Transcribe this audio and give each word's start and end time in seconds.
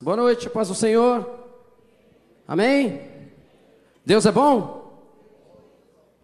Boa 0.00 0.16
noite, 0.16 0.48
paz 0.48 0.68
do 0.68 0.76
Senhor. 0.76 1.28
Amém? 2.46 3.00
Deus 4.06 4.26
é 4.26 4.30
bom? 4.30 4.96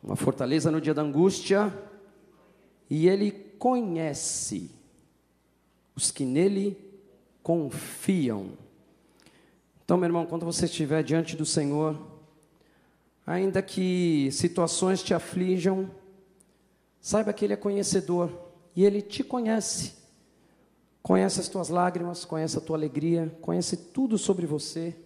Uma 0.00 0.15
fortaleza 0.15 0.71
no 0.71 0.81
dia 0.81 0.95
da 0.95 1.03
angústia. 1.03 1.76
E 2.89 3.08
Ele 3.08 3.33
conhece 3.33 4.71
os 5.97 6.13
que 6.13 6.25
nele 6.25 6.79
confiam. 7.42 8.52
Então, 9.84 9.96
meu 9.96 10.06
irmão, 10.06 10.25
quando 10.25 10.46
você 10.46 10.66
estiver 10.66 11.02
diante 11.02 11.34
do 11.34 11.45
Senhor, 11.45 12.00
ainda 13.27 13.61
que 13.61 14.29
situações 14.30 15.02
te 15.02 15.12
aflijam, 15.12 15.91
saiba 17.00 17.32
que 17.32 17.45
Ele 17.45 17.54
é 17.54 17.56
conhecedor 17.56 18.30
e 18.77 18.84
Ele 18.84 19.02
te 19.02 19.25
conhece. 19.25 20.04
Conhece 21.05 21.39
as 21.39 21.48
tuas 21.48 21.68
lágrimas, 21.68 22.25
conhece 22.25 22.57
a 22.57 22.62
tua 22.62 22.79
alegria, 22.79 23.29
conhece 23.43 23.77
tudo 23.77 24.16
sobre 24.16 24.46
você, 24.46 24.96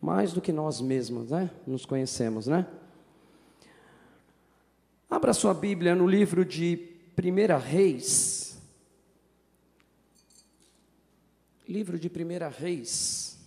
mais 0.00 0.32
do 0.32 0.40
que 0.40 0.50
nós 0.50 0.80
mesmos, 0.80 1.30
né? 1.30 1.52
Nos 1.64 1.86
conhecemos, 1.86 2.48
né? 2.48 2.66
Abra 5.08 5.32
sua 5.32 5.54
Bíblia 5.54 5.94
no 5.94 6.04
livro 6.04 6.44
de 6.44 6.96
1 7.16 7.58
Reis. 7.60 8.60
Livro 11.68 11.96
de 11.96 12.08
1 12.08 12.50
Reis. 12.50 13.38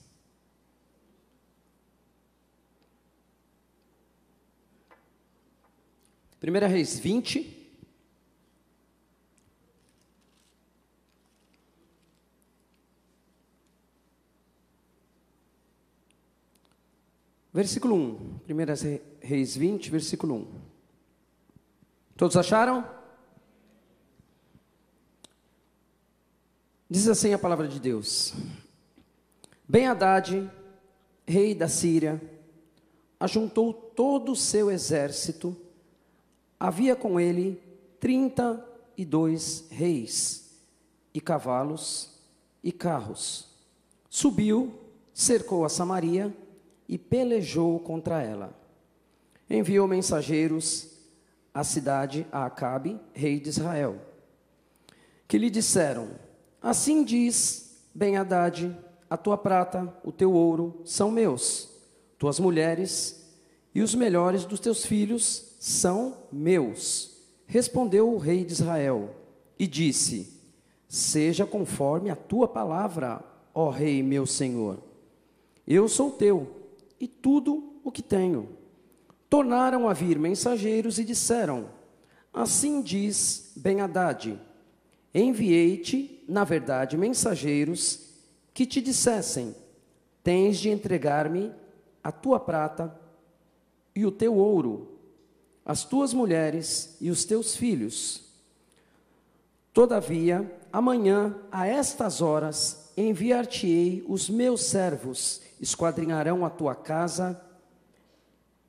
Primeira 6.40 6.68
Reis 6.68 6.98
20. 6.98 7.65
Versículo 17.56 17.96
1, 17.96 18.42
1 18.50 19.00
Reis 19.22 19.56
20, 19.56 19.90
versículo 19.90 20.36
1. 20.36 20.48
Todos 22.18 22.36
acharam? 22.36 22.86
Diz 26.90 27.08
assim 27.08 27.32
a 27.34 27.40
palavra 27.40 27.66
de 27.66 27.80
Deus: 27.80 28.34
Ben 29.66 29.88
Haddad, 29.88 30.52
rei 31.26 31.56
da 31.56 31.70
Síria, 31.70 32.22
ajuntou 33.18 33.72
todo 33.72 34.34
o 34.34 34.36
seu 34.36 34.70
exército, 34.70 35.56
havia 36.60 36.94
com 36.94 37.18
ele 37.18 37.64
trinta 38.02 38.68
e 38.98 39.06
dois 39.06 39.66
reis, 39.70 40.60
e 41.14 41.22
cavalos 41.22 42.20
e 42.62 42.74
carros. 42.74 43.48
Subiu, 44.10 44.78
cercou 45.14 45.64
a 45.64 45.70
Samaria, 45.70 46.36
e 46.88 46.98
pelejou 46.98 47.80
contra 47.80 48.22
ela. 48.22 48.54
Enviou 49.50 49.88
mensageiros 49.88 50.90
à 51.54 51.64
cidade 51.64 52.26
a 52.32 52.46
Acabe, 52.46 53.00
rei 53.14 53.40
de 53.40 53.50
Israel, 53.50 53.98
que 55.28 55.38
lhe 55.38 55.50
disseram: 55.50 56.10
Assim 56.62 57.04
diz 57.04 57.80
Ben 57.94 58.18
Haddad: 58.18 58.76
a 59.10 59.16
tua 59.18 59.38
prata, 59.38 59.94
o 60.04 60.12
teu 60.12 60.34
ouro 60.34 60.82
são 60.84 61.12
meus, 61.12 61.70
tuas 62.18 62.40
mulheres 62.40 63.24
e 63.74 63.82
os 63.82 63.94
melhores 63.94 64.46
dos 64.46 64.60
teus 64.60 64.86
filhos 64.86 65.56
são 65.60 66.18
meus. 66.32 67.22
Respondeu 67.46 68.12
o 68.12 68.18
rei 68.18 68.44
de 68.44 68.54
Israel 68.54 69.16
e 69.60 69.68
disse: 69.68 70.34
Seja 70.88 71.46
conforme 71.46 72.10
a 72.10 72.16
tua 72.16 72.48
palavra, 72.48 73.24
ó 73.54 73.70
rei 73.70 74.02
meu 74.02 74.26
senhor. 74.26 74.80
Eu 75.68 75.88
sou 75.88 76.12
teu 76.12 76.65
e 77.00 77.08
tudo 77.08 77.74
o 77.84 77.92
que 77.92 78.02
tenho. 78.02 78.58
Tornaram 79.30 79.88
a 79.88 79.94
vir 79.94 80.18
mensageiros 80.20 81.00
e 81.00 81.04
disseram: 81.04 81.70
Assim 82.34 82.82
diz 82.82 83.54
Ben-Hadad: 83.56 84.40
Enviei-te, 85.14 86.24
na 86.28 86.44
verdade, 86.44 86.98
mensageiros 86.98 88.10
que 88.54 88.66
te 88.66 88.82
dissessem: 88.82 89.56
Tens 90.24 90.58
de 90.58 90.70
entregar-me 90.70 91.52
a 92.04 92.12
tua 92.12 92.40
prata 92.40 93.00
e 93.96 94.06
o 94.06 94.12
teu 94.12 94.36
ouro, 94.36 95.00
as 95.66 95.84
tuas 95.84 96.14
mulheres 96.14 96.98
e 97.00 97.10
os 97.10 97.26
teus 97.26 97.56
filhos. 97.56 98.24
Todavia, 99.74 100.60
amanhã, 100.72 101.36
a 101.52 101.68
estas 101.68 102.22
horas, 102.22 102.85
enviar-te-ei 102.98 104.04
os 104.08 104.30
meus 104.30 104.64
servos 104.66 105.42
esquadrinharão 105.60 106.46
a 106.46 106.50
tua 106.50 106.76
casa 106.76 107.42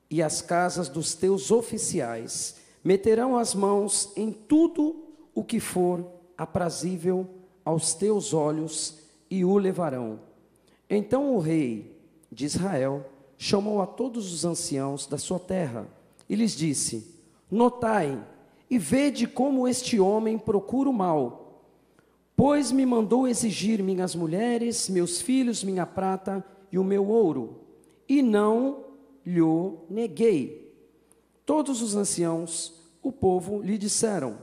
e 0.09 0.21
as 0.21 0.41
casas 0.41 0.87
dos 0.89 1.13
teus 1.13 1.51
oficiais, 1.51 2.55
meterão 2.83 3.37
as 3.37 3.53
mãos 3.53 4.11
em 4.15 4.31
tudo 4.31 5.03
o 5.35 5.43
que 5.43 5.59
for 5.59 6.05
aprazível 6.37 7.27
aos 7.63 7.93
teus 7.93 8.33
olhos 8.33 8.99
e 9.29 9.43
o 9.43 9.57
levarão. 9.57 10.19
Então 10.89 11.35
o 11.35 11.39
rei 11.39 11.97
de 12.31 12.45
Israel 12.45 13.05
chamou 13.37 13.81
a 13.81 13.85
todos 13.85 14.33
os 14.33 14.45
anciãos 14.45 15.05
da 15.05 15.17
sua 15.17 15.39
terra 15.39 15.87
e 16.29 16.35
lhes 16.35 16.55
disse: 16.55 17.15
Notai 17.51 18.25
e 18.69 18.77
vede 18.77 19.27
como 19.27 19.67
este 19.67 19.99
homem 19.99 20.37
procura 20.37 20.89
o 20.89 20.93
mal, 20.93 21.46
pois 22.37 22.71
me 22.71 22.85
mandou 22.85 23.27
exigir 23.27 23.81
minhas 23.81 24.13
mulheres, 24.13 24.87
meus 24.89 25.19
filhos, 25.19 25.63
minha 25.63 25.87
prata 25.87 26.45
e 26.71 26.77
o 26.77 26.83
meu 26.83 27.07
ouro, 27.07 27.61
e 28.07 28.21
não 28.21 28.85
lhe 29.25 29.41
neguei. 29.89 30.71
Todos 31.43 31.81
os 31.81 31.95
anciãos, 31.95 32.79
o 33.01 33.11
povo, 33.11 33.59
lhe 33.63 33.75
disseram: 33.75 34.37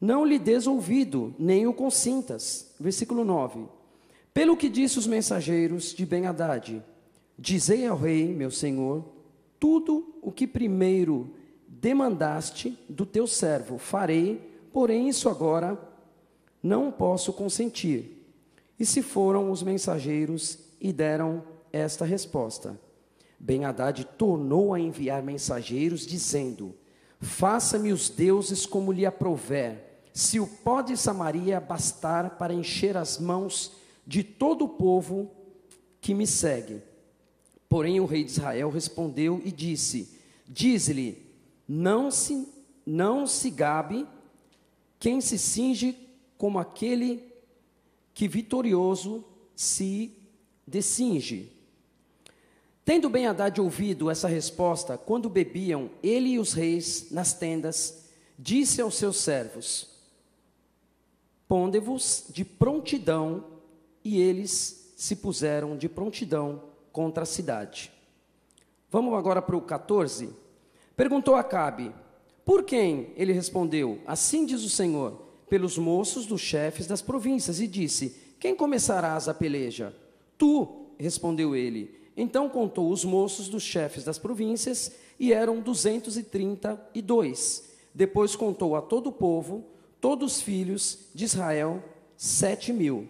Não 0.00 0.24
lhe 0.24 0.38
des 0.38 0.68
ouvido, 0.68 1.34
nem 1.40 1.66
o 1.66 1.74
consintas. 1.74 2.72
Versículo 2.78 3.24
9. 3.24 3.66
Pelo 4.32 4.56
que 4.56 4.68
disse 4.68 4.96
os 4.96 5.06
mensageiros 5.06 5.92
de 5.92 6.06
Ben-Hadad: 6.06 6.80
Dizei 7.36 7.84
ao 7.84 7.98
rei, 7.98 8.32
meu 8.32 8.50
senhor, 8.50 9.04
tudo 9.58 10.14
o 10.22 10.30
que 10.30 10.46
primeiro 10.46 11.34
demandaste 11.66 12.78
do 12.88 13.04
teu 13.04 13.26
servo, 13.26 13.76
farei, 13.76 14.40
porém 14.72 15.08
isso 15.08 15.28
agora 15.28 15.91
não 16.62 16.92
posso 16.92 17.32
consentir. 17.32 18.24
E 18.78 18.86
se 18.86 19.02
foram 19.02 19.50
os 19.50 19.62
mensageiros 19.62 20.58
e 20.80 20.92
deram 20.92 21.42
esta 21.72 22.04
resposta. 22.04 22.78
Ben-Hadad 23.38 24.04
tornou 24.16 24.72
a 24.72 24.78
enviar 24.78 25.22
mensageiros, 25.22 26.06
dizendo: 26.06 26.74
Faça-me 27.20 27.92
os 27.92 28.08
deuses 28.08 28.66
como 28.66 28.92
lhe 28.92 29.04
aprouver, 29.04 30.02
se 30.12 30.38
o 30.38 30.46
pó 30.46 30.80
de 30.82 30.96
Samaria 30.96 31.60
bastar 31.60 32.36
para 32.36 32.54
encher 32.54 32.96
as 32.96 33.18
mãos 33.18 33.72
de 34.06 34.22
todo 34.22 34.64
o 34.64 34.68
povo 34.68 35.30
que 36.00 36.14
me 36.14 36.26
segue. 36.26 36.82
Porém, 37.68 38.00
o 38.00 38.04
rei 38.04 38.22
de 38.22 38.30
Israel 38.30 38.70
respondeu 38.70 39.40
e 39.44 39.50
disse: 39.50 40.18
Diz-lhe, 40.46 41.26
não 41.66 42.10
se, 42.10 42.46
não 42.84 43.26
se 43.26 43.50
gabe 43.50 44.06
quem 44.98 45.20
se 45.20 45.38
cinge 45.38 45.92
como 46.42 46.58
aquele 46.58 47.32
que 48.12 48.26
vitorioso 48.26 49.24
se 49.54 50.18
descinge. 50.66 51.52
Tendo 52.84 53.08
Ben 53.08 53.28
Haddad 53.28 53.60
ouvido 53.60 54.10
essa 54.10 54.26
resposta, 54.26 54.98
quando 54.98 55.30
bebiam 55.30 55.88
ele 56.02 56.30
e 56.30 56.38
os 56.40 56.52
reis 56.52 57.12
nas 57.12 57.32
tendas, 57.32 58.08
disse 58.36 58.80
aos 58.80 58.96
seus 58.96 59.18
servos: 59.18 59.88
Ponde-vos 61.46 62.24
de 62.30 62.44
prontidão, 62.44 63.44
e 64.04 64.20
eles 64.20 64.92
se 64.96 65.14
puseram 65.14 65.76
de 65.76 65.88
prontidão 65.88 66.64
contra 66.90 67.22
a 67.22 67.26
cidade. 67.26 67.92
Vamos 68.90 69.14
agora 69.14 69.40
para 69.40 69.56
o 69.56 69.62
14. 69.62 70.28
Perguntou 70.96 71.36
Acabe: 71.36 71.94
Por 72.44 72.64
quem? 72.64 73.12
Ele 73.14 73.32
respondeu: 73.32 74.00
Assim 74.04 74.44
diz 74.44 74.64
o 74.64 74.68
Senhor, 74.68 75.30
pelos 75.52 75.76
moços 75.76 76.24
dos 76.24 76.40
chefes 76.40 76.86
das 76.86 77.02
províncias, 77.02 77.60
e 77.60 77.66
disse: 77.66 78.16
Quem 78.40 78.56
começarás 78.56 79.28
a 79.28 79.34
peleja? 79.34 79.94
Tu, 80.38 80.66
respondeu 80.98 81.54
ele. 81.54 81.94
Então 82.16 82.48
contou 82.48 82.90
os 82.90 83.04
moços 83.04 83.50
dos 83.50 83.62
chefes 83.62 84.02
das 84.02 84.18
províncias, 84.18 84.92
e 85.20 85.30
eram 85.30 85.60
duzentos 85.60 86.16
e 86.16 86.22
trinta 86.22 86.82
e 86.94 87.02
dois. 87.02 87.70
Depois 87.92 88.34
contou 88.34 88.74
a 88.74 88.80
todo 88.80 89.08
o 89.08 89.12
povo, 89.12 89.66
todos 90.00 90.36
os 90.36 90.40
filhos 90.40 91.00
de 91.14 91.26
Israel, 91.26 91.84
sete 92.16 92.72
mil. 92.72 93.06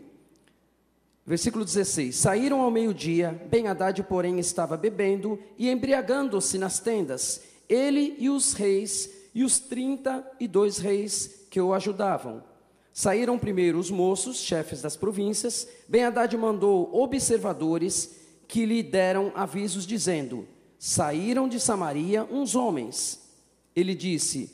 Versículo 1.24 1.64
16: 1.64 2.16
Saíram 2.16 2.60
ao 2.60 2.72
meio-dia, 2.72 3.40
Ben 3.48 3.68
Haddad, 3.68 4.02
porém, 4.02 4.40
estava 4.40 4.76
bebendo 4.76 5.38
e 5.56 5.70
embriagando-se 5.70 6.58
nas 6.58 6.80
tendas, 6.80 7.40
ele 7.68 8.16
e 8.18 8.28
os 8.28 8.52
reis, 8.52 9.21
e 9.34 9.44
os 9.44 9.58
trinta 9.58 10.26
e 10.38 10.46
dois 10.46 10.78
reis 10.78 11.46
que 11.50 11.60
o 11.60 11.72
ajudavam. 11.72 12.42
Saíram 12.92 13.38
primeiro 13.38 13.78
os 13.78 13.90
moços, 13.90 14.38
chefes 14.38 14.82
das 14.82 14.96
províncias. 14.96 15.66
Ben 15.88 16.04
Haddad 16.04 16.36
mandou 16.36 16.94
observadores 16.94 18.16
que 18.46 18.66
lhe 18.66 18.82
deram 18.82 19.32
avisos, 19.34 19.86
dizendo: 19.86 20.46
Saíram 20.78 21.48
de 21.48 21.58
Samaria 21.58 22.24
uns 22.24 22.54
homens. 22.54 23.20
Ele 23.74 23.94
disse: 23.94 24.52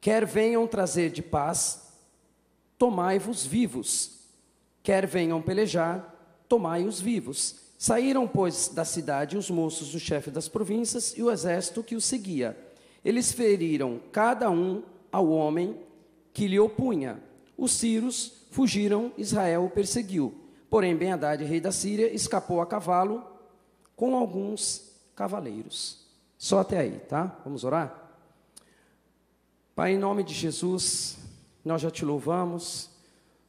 Quer 0.00 0.24
venham 0.24 0.66
trazer 0.66 1.10
de 1.10 1.22
paz, 1.22 1.82
tomai-vos 2.78 3.44
vivos. 3.44 4.20
Quer 4.82 5.06
venham 5.06 5.42
pelejar, 5.42 6.14
tomai-os 6.48 7.00
vivos. 7.00 7.56
Saíram, 7.76 8.28
pois, 8.28 8.68
da 8.68 8.84
cidade 8.84 9.36
os 9.36 9.50
moços 9.50 9.90
do 9.90 9.98
chefe 9.98 10.30
das 10.30 10.48
províncias 10.48 11.14
e 11.16 11.22
o 11.22 11.30
exército 11.30 11.82
que 11.82 11.96
os 11.96 12.04
seguia. 12.04 12.56
Eles 13.04 13.32
feriram 13.32 14.00
cada 14.10 14.50
um 14.50 14.82
ao 15.12 15.28
homem 15.28 15.78
que 16.32 16.48
lhe 16.48 16.58
opunha. 16.58 17.22
Os 17.56 17.72
sírios 17.72 18.32
fugiram, 18.50 19.12
Israel 19.18 19.64
o 19.64 19.70
perseguiu. 19.70 20.34
Porém, 20.70 20.96
ben 20.96 21.10
rei 21.46 21.60
da 21.60 21.70
Síria, 21.70 22.12
escapou 22.12 22.60
a 22.60 22.66
cavalo 22.66 23.22
com 23.94 24.16
alguns 24.16 24.90
cavaleiros. 25.14 26.04
Só 26.36 26.58
até 26.58 26.78
aí, 26.78 26.98
tá? 26.98 27.38
Vamos 27.44 27.62
orar? 27.62 28.02
Pai, 29.74 29.92
em 29.92 29.98
nome 29.98 30.22
de 30.22 30.34
Jesus, 30.34 31.16
nós 31.64 31.80
já 31.80 31.90
te 31.90 32.04
louvamos. 32.04 32.90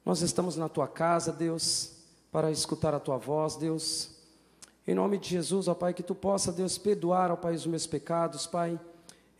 Nós 0.05 0.21
estamos 0.21 0.55
na 0.55 0.69
tua 0.69 0.87
casa, 0.87 1.31
Deus, 1.31 1.93
para 2.31 2.51
escutar 2.51 2.93
a 2.93 2.99
tua 2.99 3.17
voz, 3.17 3.55
Deus. 3.55 4.11
Em 4.87 4.93
nome 4.93 5.17
de 5.17 5.29
Jesus, 5.29 5.67
ó 5.67 5.73
Pai, 5.73 5.93
que 5.93 6.03
tu 6.03 6.13
possa, 6.13 6.51
Deus, 6.51 6.77
perdoar, 6.77 7.31
ó 7.31 7.35
Pai, 7.35 7.55
os 7.55 7.65
meus 7.65 7.87
pecados, 7.87 8.45
Pai. 8.45 8.79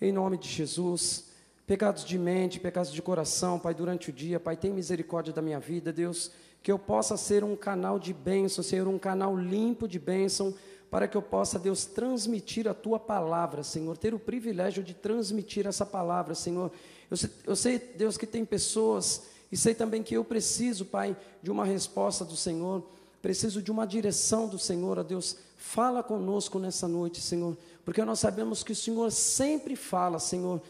Em 0.05 0.11
nome 0.11 0.37
de 0.37 0.47
Jesus, 0.47 1.23
pecados 1.65 2.05
de 2.05 2.15
mente, 2.15 2.59
pecados 2.59 2.93
de 2.93 3.01
coração, 3.01 3.57
Pai, 3.57 3.73
durante 3.73 4.11
o 4.11 4.13
dia, 4.13 4.39
Pai, 4.39 4.55
tem 4.55 4.71
misericórdia 4.71 5.33
da 5.33 5.41
minha 5.41 5.59
vida, 5.59 5.91
Deus. 5.91 6.29
Que 6.61 6.71
eu 6.71 6.77
possa 6.77 7.17
ser 7.17 7.43
um 7.43 7.55
canal 7.55 7.97
de 7.97 8.13
bênção, 8.13 8.63
ser 8.63 8.87
um 8.87 8.99
canal 8.99 9.35
limpo 9.35 9.87
de 9.87 9.97
bênção, 9.97 10.53
para 10.91 11.07
que 11.07 11.17
eu 11.17 11.23
possa, 11.23 11.57
Deus, 11.57 11.87
transmitir 11.87 12.67
a 12.67 12.73
tua 12.75 12.99
palavra, 12.99 13.63
Senhor. 13.63 13.97
Ter 13.97 14.13
o 14.13 14.19
privilégio 14.19 14.83
de 14.83 14.93
transmitir 14.93 15.65
essa 15.65 15.87
palavra, 15.87 16.35
Senhor. 16.35 16.71
Eu 17.09 17.17
sei, 17.17 17.29
eu 17.43 17.55
sei 17.55 17.79
Deus, 17.79 18.15
que 18.15 18.27
tem 18.27 18.45
pessoas, 18.45 19.23
e 19.51 19.57
sei 19.57 19.73
também 19.73 20.03
que 20.03 20.15
eu 20.15 20.23
preciso, 20.23 20.85
Pai, 20.85 21.17
de 21.41 21.49
uma 21.49 21.65
resposta 21.65 22.23
do 22.23 22.35
Senhor 22.35 22.87
preciso 23.25 23.59
de 23.59 23.71
uma 23.71 23.87
direção 23.87 24.47
do 24.47 24.59
Senhor, 24.59 24.99
ó 24.99 25.03
Deus. 25.03 25.35
Fala 25.57 26.03
conosco 26.03 26.59
nessa 26.59 26.87
noite, 26.87 27.19
Senhor, 27.19 27.57
porque 27.83 28.05
nós 28.05 28.19
sabemos 28.19 28.63
que 28.63 28.71
o 28.71 28.75
Senhor 28.75 29.11
sempre 29.11 29.75
fala, 29.75 30.19
Senhor. 30.19 30.61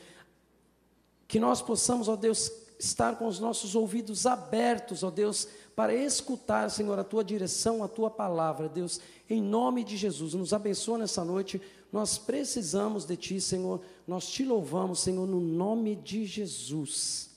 Que 1.27 1.37
nós 1.37 1.61
possamos, 1.61 2.07
ó 2.07 2.15
Deus, 2.15 2.49
estar 2.79 3.17
com 3.17 3.27
os 3.27 3.41
nossos 3.41 3.75
ouvidos 3.75 4.25
abertos, 4.25 5.03
ó 5.03 5.11
Deus, 5.11 5.49
para 5.75 5.93
escutar, 5.93 6.71
Senhor, 6.71 6.97
a 6.97 7.03
tua 7.03 7.25
direção, 7.25 7.83
a 7.83 7.89
tua 7.89 8.09
palavra, 8.09 8.69
Deus, 8.69 9.01
em 9.29 9.41
nome 9.41 9.83
de 9.83 9.97
Jesus. 9.97 10.33
Nos 10.33 10.53
abençoa 10.53 10.99
nessa 10.99 11.25
noite. 11.25 11.61
Nós 11.91 12.17
precisamos 12.17 13.03
de 13.03 13.17
ti, 13.17 13.41
Senhor. 13.41 13.81
Nós 14.07 14.29
te 14.29 14.45
louvamos, 14.45 15.01
Senhor, 15.01 15.27
no 15.27 15.41
nome 15.41 15.93
de 15.97 16.25
Jesus. 16.25 17.31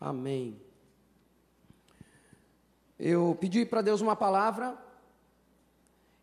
Amém. 0.00 0.69
Eu 3.02 3.34
pedi 3.40 3.64
para 3.64 3.80
Deus 3.80 4.02
uma 4.02 4.14
palavra 4.14 4.76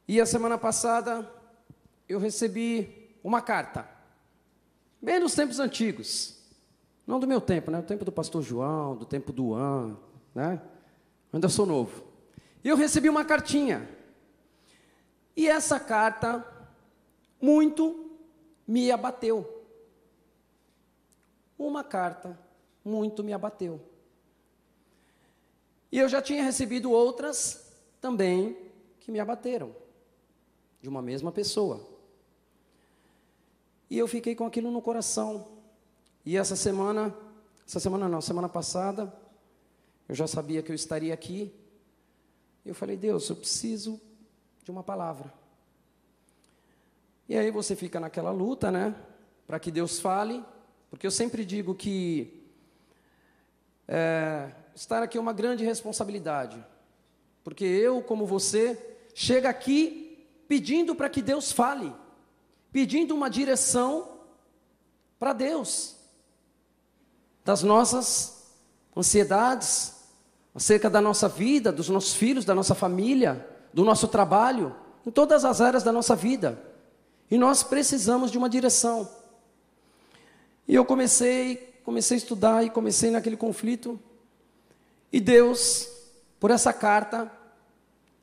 e 0.07 0.21
a 0.21 0.27
semana 0.27 0.59
passada 0.59 1.27
eu 2.07 2.19
recebi 2.19 3.17
uma 3.23 3.41
carta, 3.41 3.89
bem 5.01 5.19
dos 5.19 5.33
tempos 5.33 5.59
antigos, 5.59 6.37
não 7.07 7.19
do 7.19 7.25
meu 7.25 7.41
tempo, 7.41 7.71
né? 7.71 7.81
Do 7.81 7.87
tempo 7.87 8.05
do 8.05 8.11
pastor 8.11 8.43
João, 8.43 8.95
do 8.95 9.07
tempo 9.07 9.33
do 9.33 9.55
An, 9.55 9.97
né? 10.35 10.61
Ainda 11.33 11.49
sou 11.49 11.65
novo. 11.65 12.03
E 12.63 12.69
eu 12.69 12.77
recebi 12.77 13.09
uma 13.09 13.25
cartinha. 13.25 13.89
E 15.35 15.47
essa 15.47 15.79
carta 15.79 16.45
muito 17.41 18.11
me 18.67 18.91
abateu. 18.91 19.65
Uma 21.57 21.83
carta 21.83 22.39
muito 22.85 23.23
me 23.23 23.33
abateu. 23.33 23.81
E 25.91 25.99
eu 25.99 26.09
já 26.09 26.21
tinha 26.21 26.43
recebido 26.43 26.91
outras 26.91 27.71
também 28.01 28.57
que 28.99 29.11
me 29.11 29.19
abateram, 29.19 29.75
de 30.81 30.89
uma 30.89 31.01
mesma 31.01 31.31
pessoa. 31.31 31.87
E 33.89 33.97
eu 33.97 34.07
fiquei 34.07 34.35
com 34.35 34.45
aquilo 34.45 34.69
no 34.69 34.81
coração. 34.81 35.47
E 36.25 36.35
essa 36.35 36.55
semana, 36.55 37.15
essa 37.65 37.79
semana 37.79 38.09
não, 38.09 38.19
semana 38.19 38.49
passada, 38.49 39.13
eu 40.09 40.15
já 40.15 40.27
sabia 40.27 40.61
que 40.61 40.71
eu 40.71 40.75
estaria 40.75 41.13
aqui. 41.13 41.53
Eu 42.65 42.75
falei, 42.75 42.97
Deus, 42.97 43.29
eu 43.29 43.35
preciso 43.35 43.99
de 44.63 44.71
uma 44.71 44.83
palavra. 44.83 45.33
E 47.29 47.37
aí 47.37 47.49
você 47.49 47.75
fica 47.75 47.99
naquela 47.99 48.31
luta, 48.31 48.71
né? 48.71 48.95
Para 49.45 49.59
que 49.59 49.71
Deus 49.71 49.99
fale, 49.99 50.43
porque 50.89 51.07
eu 51.07 51.11
sempre 51.11 51.45
digo 51.45 51.73
que 51.73 52.43
é, 53.87 54.51
estar 54.77 55.01
aqui 55.01 55.17
é 55.17 55.21
uma 55.21 55.33
grande 55.33 55.65
responsabilidade, 55.65 56.63
porque 57.43 57.65
eu, 57.65 58.01
como 58.01 58.27
você, 58.27 58.77
chega 59.15 59.49
aqui 59.49 60.23
pedindo 60.47 60.93
para 60.93 61.09
que 61.09 61.19
Deus 61.19 61.51
fale, 61.51 61.91
pedindo 62.71 63.15
uma 63.15 63.27
direção 63.27 64.07
para 65.17 65.33
Deus, 65.33 65.95
das 67.43 67.63
nossas 67.63 68.53
ansiedades, 68.95 69.95
acerca 70.53 70.89
da 70.89 71.01
nossa 71.01 71.27
vida, 71.27 71.71
dos 71.71 71.89
nossos 71.89 72.13
filhos, 72.13 72.45
da 72.45 72.53
nossa 72.53 72.75
família, 72.75 73.47
do 73.73 73.83
nosso 73.83 74.07
trabalho, 74.07 74.75
em 75.05 75.09
todas 75.09 75.43
as 75.43 75.59
áreas 75.59 75.83
da 75.83 75.91
nossa 75.91 76.15
vida. 76.15 76.61
E 77.31 77.37
nós 77.37 77.63
precisamos 77.63 78.29
de 78.29 78.37
uma 78.37 78.49
direção. 78.49 79.09
E 80.67 80.75
eu 80.75 80.85
comecei, 80.85 81.73
comecei 81.83 82.15
a 82.15 82.17
estudar 82.19 82.63
e 82.63 82.69
comecei 82.69 83.09
naquele 83.09 83.37
conflito 83.37 83.99
e 85.11 85.19
Deus, 85.19 85.87
por 86.39 86.51
essa 86.51 86.73
carta, 86.73 87.31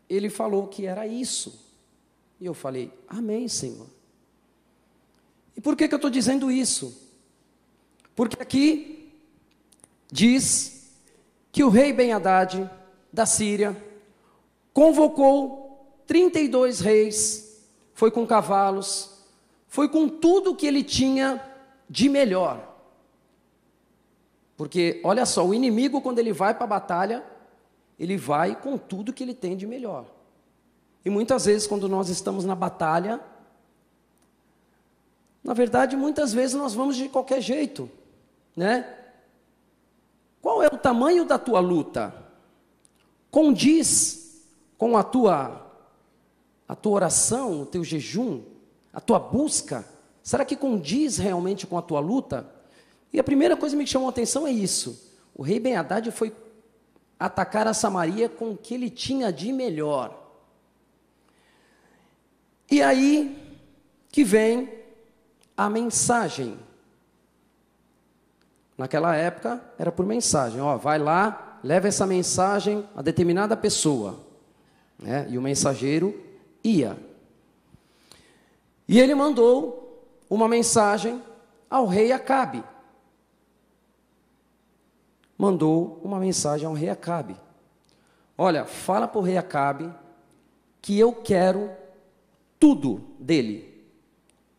ele 0.09 0.29
falou 0.29 0.69
que 0.69 0.87
era 0.87 1.07
isso. 1.07 1.61
E 2.41 2.47
eu 2.47 2.55
falei, 2.55 2.93
Amém, 3.09 3.49
Senhor. 3.49 3.87
E 5.57 5.61
por 5.61 5.77
que, 5.77 5.89
que 5.89 5.95
eu 5.95 5.99
estou 5.99 6.11
dizendo 6.11 6.51
isso? 6.51 7.01
Porque 8.15 8.41
aqui 8.41 9.13
diz 10.11 10.91
que 11.51 11.65
o 11.65 11.69
rei 11.69 11.93
Ben-Hadad 11.93 12.69
da 13.13 13.25
Síria 13.25 13.77
convocou 14.73 16.03
32 16.07 16.81
reis, 16.81 17.63
foi 17.95 18.11
com 18.11 18.27
cavalos, 18.27 19.11
foi 19.69 19.89
com 19.89 20.09
tudo 20.09 20.55
que 20.55 20.67
ele 20.67 20.83
tinha 20.83 21.41
de 21.89 22.09
melhor. 22.09 22.74
Porque, 24.57 25.01
olha 25.05 25.27
só, 25.27 25.45
o 25.45 25.53
inimigo, 25.53 26.01
quando 26.01 26.19
ele 26.19 26.33
vai 26.33 26.55
para 26.55 26.65
a 26.65 26.69
batalha, 26.69 27.25
ele 27.99 28.17
vai 28.17 28.55
com 28.55 28.79
tudo 28.79 29.13
que 29.13 29.23
ele 29.23 29.35
tem 29.35 29.57
de 29.57 29.67
melhor. 29.67 30.07
E 31.05 31.11
muitas 31.11 31.45
vezes, 31.45 31.67
quando 31.67 31.89
nós 31.89 32.09
estamos 32.09 32.45
na 32.45 32.55
batalha, 32.55 33.21
na 35.43 35.53
verdade, 35.53 35.97
muitas 35.97 36.33
vezes 36.33 36.57
nós 36.57 36.73
vamos 36.73 36.97
de 36.97 37.09
qualquer 37.09 37.41
jeito, 37.41 37.91
né? 38.57 38.99
Qual 40.41 40.63
é 40.63 40.67
o 40.67 40.79
tamanho 40.79 41.25
da 41.25 41.39
tua 41.39 41.61
luta? 41.61 42.15
Condiz 43.31 44.43
com 44.79 44.97
a 44.97 45.03
tua 45.03 45.63
a 46.67 46.75
tua 46.75 46.93
oração, 46.93 47.61
o 47.61 47.67
teu 47.67 47.85
jejum, 47.85 48.43
a 48.93 49.01
tua 49.01 49.19
busca? 49.19 49.87
Será 50.23 50.45
que 50.47 50.57
condiz 50.57 51.19
realmente 51.19 51.67
com 51.67 51.77
a 51.77 51.83
tua 51.83 52.01
luta? 52.01 52.54
E 53.15 53.21
a 53.21 53.23
primeira 53.23 53.57
coisa 53.57 53.77
que 53.77 53.79
me 53.79 53.87
chamou 53.87 54.09
a 54.09 54.11
atenção 54.11 54.45
é 54.45 54.51
isso. 54.51 55.15
O 55.37 55.43
rei 55.45 55.61
Ben 55.61 55.77
Haddad 55.77 56.11
foi 56.11 56.35
atacar 57.17 57.69
a 57.69 57.73
Samaria 57.73 58.29
com 58.29 58.51
o 58.51 58.57
que 58.57 58.75
ele 58.75 58.91
tinha 58.91 59.33
de 59.33 59.53
melhor. 59.53 60.21
E 62.69 62.83
aí 62.83 63.41
que 64.11 64.25
vem 64.25 64.69
a 65.57 65.71
mensagem. 65.71 66.59
Naquela 68.77 69.15
época 69.15 69.63
era 69.79 69.93
por 69.93 70.05
mensagem, 70.05 70.61
ó, 70.61 70.77
vai 70.77 70.99
lá, 70.99 71.61
leva 71.63 71.87
essa 71.87 72.09
mensagem 72.09 72.85
a 72.97 73.01
determinada 73.01 73.57
pessoa. 73.57 74.19
Né? 74.99 75.29
E 75.31 75.39
o 75.39 75.43
mensageiro 75.43 76.21
ia. 76.65 76.99
E 78.89 78.99
ele 78.99 79.15
mandou 79.15 80.05
uma 80.29 80.49
mensagem 80.49 81.23
ao 81.71 81.87
rei 81.87 82.11
Acabe 82.11 82.74
mandou 85.37 86.01
uma 86.03 86.19
mensagem 86.19 86.67
ao 86.67 86.75
rei 86.75 86.89
Acabe. 86.89 87.37
Olha, 88.37 88.65
fala 88.65 89.07
para 89.07 89.19
o 89.19 89.23
rei 89.23 89.37
Acabe 89.37 89.93
que 90.81 90.99
eu 90.99 91.13
quero 91.13 91.71
tudo 92.59 93.05
dele, 93.19 93.85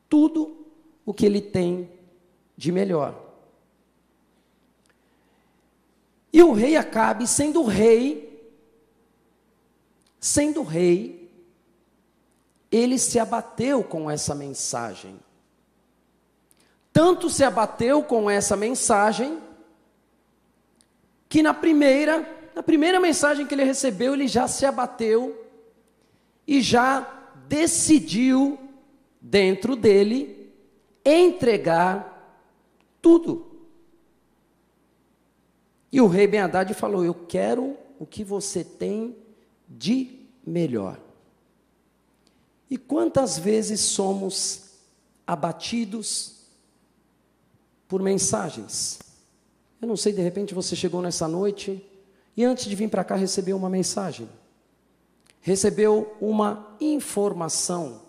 tudo 0.09 0.65
o 1.05 1.13
que 1.13 1.25
ele 1.25 1.41
tem 1.41 1.89
de 2.57 2.71
melhor. 2.71 3.21
E 6.31 6.41
o 6.43 6.51
rei 6.51 6.75
Acabe, 6.75 7.27
sendo 7.27 7.63
rei, 7.63 8.25
sendo 10.19 10.63
rei, 10.63 11.31
ele 12.71 12.99
se 12.99 13.19
abateu 13.19 13.83
com 13.83 14.09
essa 14.09 14.35
mensagem. 14.35 15.19
Tanto 16.91 17.29
se 17.29 17.43
abateu 17.43 18.03
com 18.03 18.29
essa 18.29 18.55
mensagem, 18.57 19.41
que 21.27 21.41
na 21.41 21.53
primeira, 21.53 22.49
na 22.53 22.63
primeira 22.63 22.99
mensagem 22.99 23.45
que 23.45 23.53
ele 23.53 23.63
recebeu, 23.63 24.13
ele 24.13 24.27
já 24.27 24.47
se 24.47 24.65
abateu 24.65 25.45
e 26.47 26.61
já 26.61 27.01
decidiu 27.47 28.59
dentro 29.19 29.75
dele 29.75 30.51
entregar 31.03 32.11
tudo. 33.01 33.45
E 35.91 36.01
o 36.01 36.07
rei 36.07 36.27
Ben 36.27 36.41
Haddad 36.41 36.73
falou: 36.73 37.05
Eu 37.05 37.13
quero 37.13 37.77
o 37.99 38.05
que 38.05 38.23
você 38.23 38.63
tem 38.63 39.15
de 39.67 40.19
melhor. 40.45 40.99
E 42.69 42.77
quantas 42.77 43.37
vezes 43.37 43.79
somos 43.79 44.71
abatidos 45.25 46.47
por 47.87 48.01
mensagens? 48.01 48.99
Eu 49.85 49.87
não 49.87 49.95
sei, 49.95 50.11
de 50.11 50.21
repente 50.23 50.51
você 50.55 50.75
chegou 50.75 50.99
nessa 50.99 51.27
noite 51.27 51.79
e 52.35 52.43
antes 52.43 52.65
de 52.65 52.75
vir 52.75 52.89
para 52.89 53.03
cá 53.03 53.15
recebeu 53.15 53.55
uma 53.55 53.69
mensagem, 53.69 54.27
recebeu 55.41 56.17
uma 56.19 56.75
informação 56.81 58.01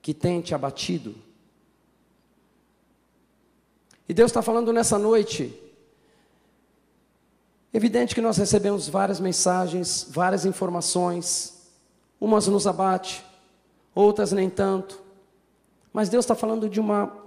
que 0.00 0.14
tem 0.14 0.40
te 0.40 0.54
abatido. 0.54 1.14
E 4.08 4.14
Deus 4.14 4.30
está 4.30 4.40
falando 4.40 4.72
nessa 4.72 4.98
noite. 4.98 5.54
Evidente 7.70 8.14
que 8.14 8.22
nós 8.22 8.38
recebemos 8.38 8.88
várias 8.88 9.20
mensagens, 9.20 10.06
várias 10.08 10.46
informações, 10.46 11.68
umas 12.18 12.46
nos 12.46 12.66
abate, 12.66 13.22
outras 13.94 14.32
nem 14.32 14.48
tanto. 14.48 14.98
Mas 15.92 16.08
Deus 16.08 16.24
está 16.24 16.34
falando 16.34 16.70
de 16.70 16.80
uma 16.80 17.23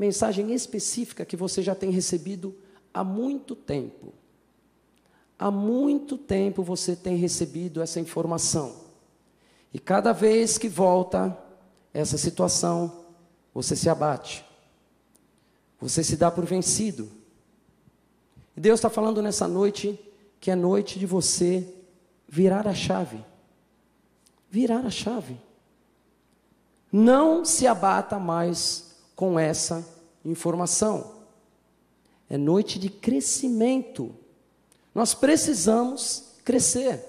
mensagem 0.00 0.54
específica 0.54 1.26
que 1.26 1.36
você 1.36 1.62
já 1.62 1.74
tem 1.74 1.90
recebido 1.90 2.56
há 2.92 3.04
muito 3.04 3.54
tempo. 3.54 4.14
Há 5.38 5.50
muito 5.50 6.16
tempo 6.16 6.62
você 6.62 6.96
tem 6.96 7.16
recebido 7.16 7.82
essa 7.82 8.00
informação. 8.00 8.76
E 9.74 9.78
cada 9.78 10.14
vez 10.14 10.56
que 10.56 10.70
volta 10.70 11.36
essa 11.92 12.16
situação, 12.16 13.04
você 13.52 13.76
se 13.76 13.90
abate. 13.90 14.42
Você 15.78 16.02
se 16.02 16.16
dá 16.16 16.30
por 16.30 16.46
vencido. 16.46 17.10
E 18.56 18.60
Deus 18.60 18.80
está 18.80 18.88
falando 18.88 19.20
nessa 19.20 19.46
noite 19.46 20.00
que 20.40 20.50
é 20.50 20.54
noite 20.54 20.98
de 20.98 21.04
você 21.04 21.74
virar 22.26 22.66
a 22.66 22.72
chave. 22.74 23.22
Virar 24.48 24.86
a 24.86 24.90
chave. 24.90 25.38
Não 26.90 27.44
se 27.44 27.66
abata 27.66 28.18
mais 28.18 28.89
com 29.20 29.38
essa 29.38 29.86
informação. 30.24 31.12
É 32.30 32.38
noite 32.38 32.78
de 32.78 32.88
crescimento. 32.88 34.14
Nós 34.94 35.12
precisamos 35.12 36.36
crescer. 36.42 37.04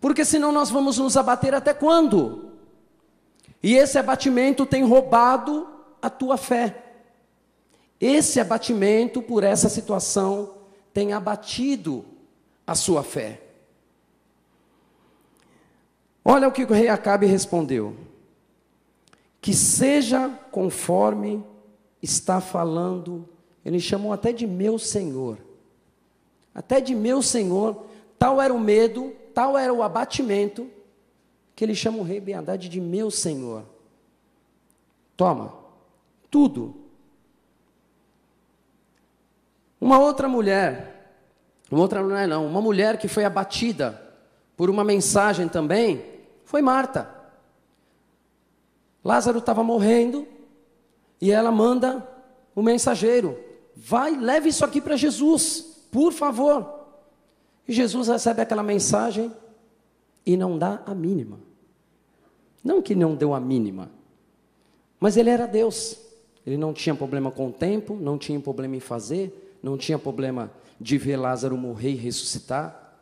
Porque 0.00 0.24
senão 0.24 0.52
nós 0.52 0.70
vamos 0.70 0.96
nos 0.96 1.16
abater 1.16 1.52
até 1.52 1.74
quando? 1.74 2.52
E 3.60 3.74
esse 3.74 3.98
abatimento 3.98 4.64
tem 4.64 4.84
roubado 4.84 5.66
a 6.00 6.08
tua 6.08 6.36
fé. 6.36 6.80
Esse 8.00 8.38
abatimento 8.38 9.20
por 9.20 9.42
essa 9.42 9.68
situação 9.68 10.54
tem 10.94 11.12
abatido 11.12 12.04
a 12.64 12.76
sua 12.76 13.02
fé. 13.02 13.42
Olha 16.24 16.46
o 16.46 16.52
que 16.52 16.62
o 16.62 16.72
rei 16.72 16.88
Acabe 16.88 17.26
respondeu 17.26 17.96
que 19.40 19.54
seja 19.54 20.28
conforme 20.50 21.44
está 22.02 22.40
falando, 22.40 23.28
eles 23.64 23.82
chamam 23.82 24.12
até 24.12 24.32
de 24.32 24.46
meu 24.46 24.78
Senhor. 24.78 25.38
Até 26.54 26.80
de 26.80 26.94
meu 26.94 27.22
Senhor, 27.22 27.86
tal 28.18 28.40
era 28.40 28.52
o 28.52 28.58
medo, 28.58 29.12
tal 29.32 29.56
era 29.56 29.72
o 29.72 29.82
abatimento, 29.82 30.68
que 31.54 31.64
eles 31.64 31.78
chamam 31.78 32.00
o 32.00 32.04
rei 32.04 32.20
Ben 32.20 32.36
de 32.58 32.80
meu 32.80 33.10
Senhor. 33.10 33.64
Toma, 35.16 35.54
tudo. 36.30 36.74
Uma 39.80 39.98
outra 39.98 40.28
mulher, 40.28 41.22
uma 41.70 41.80
outra 41.80 42.02
mulher 42.02 42.26
não, 42.26 42.46
uma 42.46 42.60
mulher 42.60 42.98
que 42.98 43.06
foi 43.06 43.24
abatida 43.24 44.00
por 44.56 44.68
uma 44.68 44.82
mensagem 44.82 45.48
também, 45.48 46.04
foi 46.44 46.62
Marta. 46.62 47.17
Lázaro 49.04 49.38
estava 49.38 49.62
morrendo 49.62 50.26
e 51.20 51.30
ela 51.30 51.50
manda 51.50 52.06
o 52.54 52.62
mensageiro: 52.62 53.38
vai, 53.74 54.16
leve 54.16 54.48
isso 54.48 54.64
aqui 54.64 54.80
para 54.80 54.96
Jesus, 54.96 55.86
por 55.90 56.12
favor. 56.12 56.78
E 57.66 57.72
Jesus 57.72 58.08
recebe 58.08 58.40
aquela 58.40 58.62
mensagem 58.62 59.32
e 60.24 60.36
não 60.36 60.58
dá 60.58 60.82
a 60.86 60.94
mínima. 60.94 61.38
Não 62.64 62.82
que 62.82 62.94
não 62.94 63.14
deu 63.14 63.34
a 63.34 63.40
mínima, 63.40 63.90
mas 64.98 65.16
ele 65.16 65.30
era 65.30 65.46
Deus. 65.46 65.98
Ele 66.46 66.56
não 66.56 66.72
tinha 66.72 66.94
problema 66.94 67.30
com 67.30 67.48
o 67.48 67.52
tempo, 67.52 67.94
não 67.94 68.16
tinha 68.16 68.40
problema 68.40 68.74
em 68.74 68.80
fazer, 68.80 69.58
não 69.62 69.76
tinha 69.76 69.98
problema 69.98 70.50
de 70.80 70.96
ver 70.96 71.16
Lázaro 71.16 71.56
morrer 71.56 71.90
e 71.90 71.96
ressuscitar. 71.96 72.96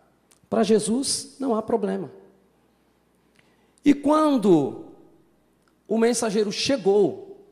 Para 0.50 0.62
Jesus 0.62 1.36
não 1.38 1.54
há 1.54 1.62
problema. 1.62 2.10
E 3.84 3.94
quando 3.94 4.86
o 5.88 5.98
mensageiro 5.98 6.50
chegou, 6.50 7.46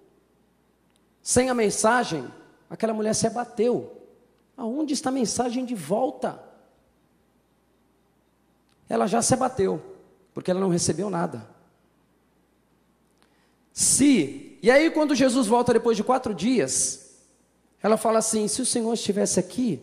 sem 1.23 1.49
a 1.49 1.55
mensagem, 1.55 2.27
aquela 2.69 2.93
mulher 2.93 3.15
se 3.15 3.27
abateu. 3.27 4.03
Aonde 4.57 4.93
está 4.95 5.09
a 5.09 5.13
mensagem 5.13 5.65
de 5.65 5.75
volta? 5.75 6.43
Ela 8.89 9.07
já 9.07 9.23
se 9.23 9.35
abateu, 9.35 9.83
porque 10.33 10.51
ela 10.51 10.61
não 10.61 10.69
recebeu 10.69 11.09
nada. 11.09 11.49
Se, 13.73 14.59
e 14.63 14.71
aí 14.71 14.91
quando 14.91 15.15
Jesus 15.15 15.47
volta 15.47 15.73
depois 15.73 15.97
de 15.97 16.05
quatro 16.05 16.35
dias, 16.35 17.21
ela 17.83 17.97
fala 17.97 18.19
assim: 18.19 18.47
se 18.47 18.63
o 18.63 18.67
Senhor 18.67 18.93
estivesse 18.93 19.41
aqui, 19.41 19.81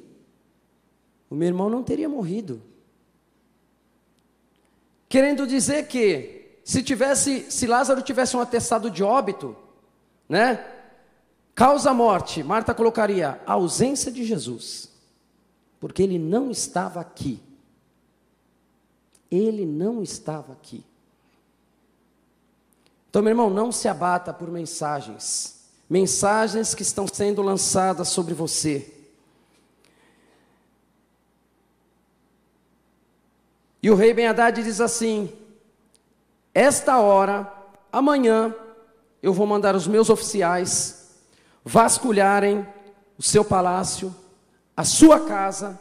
o 1.29 1.36
meu 1.36 1.48
irmão 1.48 1.70
não 1.70 1.84
teria 1.84 2.08
morrido. 2.08 2.62
Querendo 5.10 5.46
dizer 5.46 5.88
que 5.88 6.41
se 6.63 6.84
tivesse, 6.84 7.51
se 7.51 7.65
Lázaro 7.65 8.01
tivesse 8.01 8.38
um 8.38 8.39
atestado 8.39 8.89
de 8.89 9.03
óbito, 9.03 9.56
né? 10.30 10.65
Causa 11.53 11.94
morte, 11.94 12.44
Marta 12.44 12.74
colocaria 12.74 13.41
a 13.46 13.53
ausência 13.53 14.12
de 14.12 14.24
Jesus, 14.24 14.89
porque 15.80 16.01
ele 16.03 16.18
não 16.18 16.50
estava 16.50 17.00
aqui. 17.01 17.41
Ele 19.30 19.65
não 19.65 20.01
estava 20.03 20.53
aqui. 20.53 20.84
Então, 23.10 23.22
meu 23.22 23.32
irmão, 23.32 23.50
não 23.50 23.72
se 23.72 23.88
abata 23.88 24.34
por 24.34 24.50
mensagens, 24.50 25.65
mensagens 25.89 26.74
que 26.74 26.82
estão 26.82 27.06
sendo 27.08 27.41
lançadas 27.41 28.08
sobre 28.08 28.34
você. 28.34 28.94
E 33.84 33.89
o 33.89 33.96
rei 33.96 34.13
Ben 34.13 34.27
Haddad 34.27 34.63
diz 34.63 34.80
assim: 34.80 35.32
esta 36.53 37.00
hora, 37.00 37.51
amanhã, 37.91 38.53
eu 39.22 39.34
vou 39.34 39.48
mandar 39.48 39.75
os 39.75 39.88
meus 39.88 40.10
oficiais 40.10 41.20
vasculharem 41.63 42.65
o 43.17 43.24
seu 43.24 43.46
palácio, 43.46 44.13
a 44.75 44.84
sua 44.84 45.27
casa, 45.27 45.79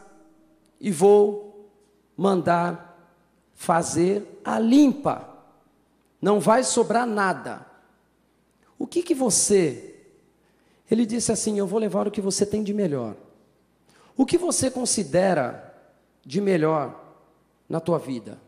e 0.78 0.90
vou 0.90 1.70
mandar 2.16 3.14
fazer 3.54 4.40
a 4.44 4.58
limpa. 4.58 5.26
Não 6.20 6.38
vai 6.38 6.62
sobrar 6.62 7.06
nada. 7.06 7.66
O 8.78 8.86
que 8.86 9.02
que 9.02 9.14
você? 9.14 9.94
Ele 10.90 11.06
disse 11.06 11.32
assim: 11.32 11.58
Eu 11.58 11.66
vou 11.66 11.78
levar 11.78 12.06
o 12.06 12.10
que 12.10 12.20
você 12.20 12.44
tem 12.44 12.62
de 12.62 12.74
melhor. 12.74 13.16
O 14.16 14.26
que 14.26 14.36
você 14.36 14.70
considera 14.70 15.74
de 16.22 16.42
melhor 16.42 16.98
na 17.66 17.80
tua 17.80 17.98
vida? 17.98 18.38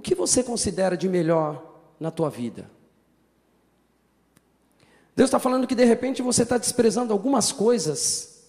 O 0.00 0.02
que 0.02 0.14
você 0.14 0.42
considera 0.42 0.96
de 0.96 1.06
melhor 1.10 1.62
na 2.00 2.10
tua 2.10 2.30
vida? 2.30 2.70
Deus 5.14 5.28
está 5.28 5.38
falando 5.38 5.66
que 5.66 5.74
de 5.74 5.84
repente 5.84 6.22
você 6.22 6.42
está 6.42 6.56
desprezando 6.56 7.12
algumas 7.12 7.52
coisas. 7.52 8.46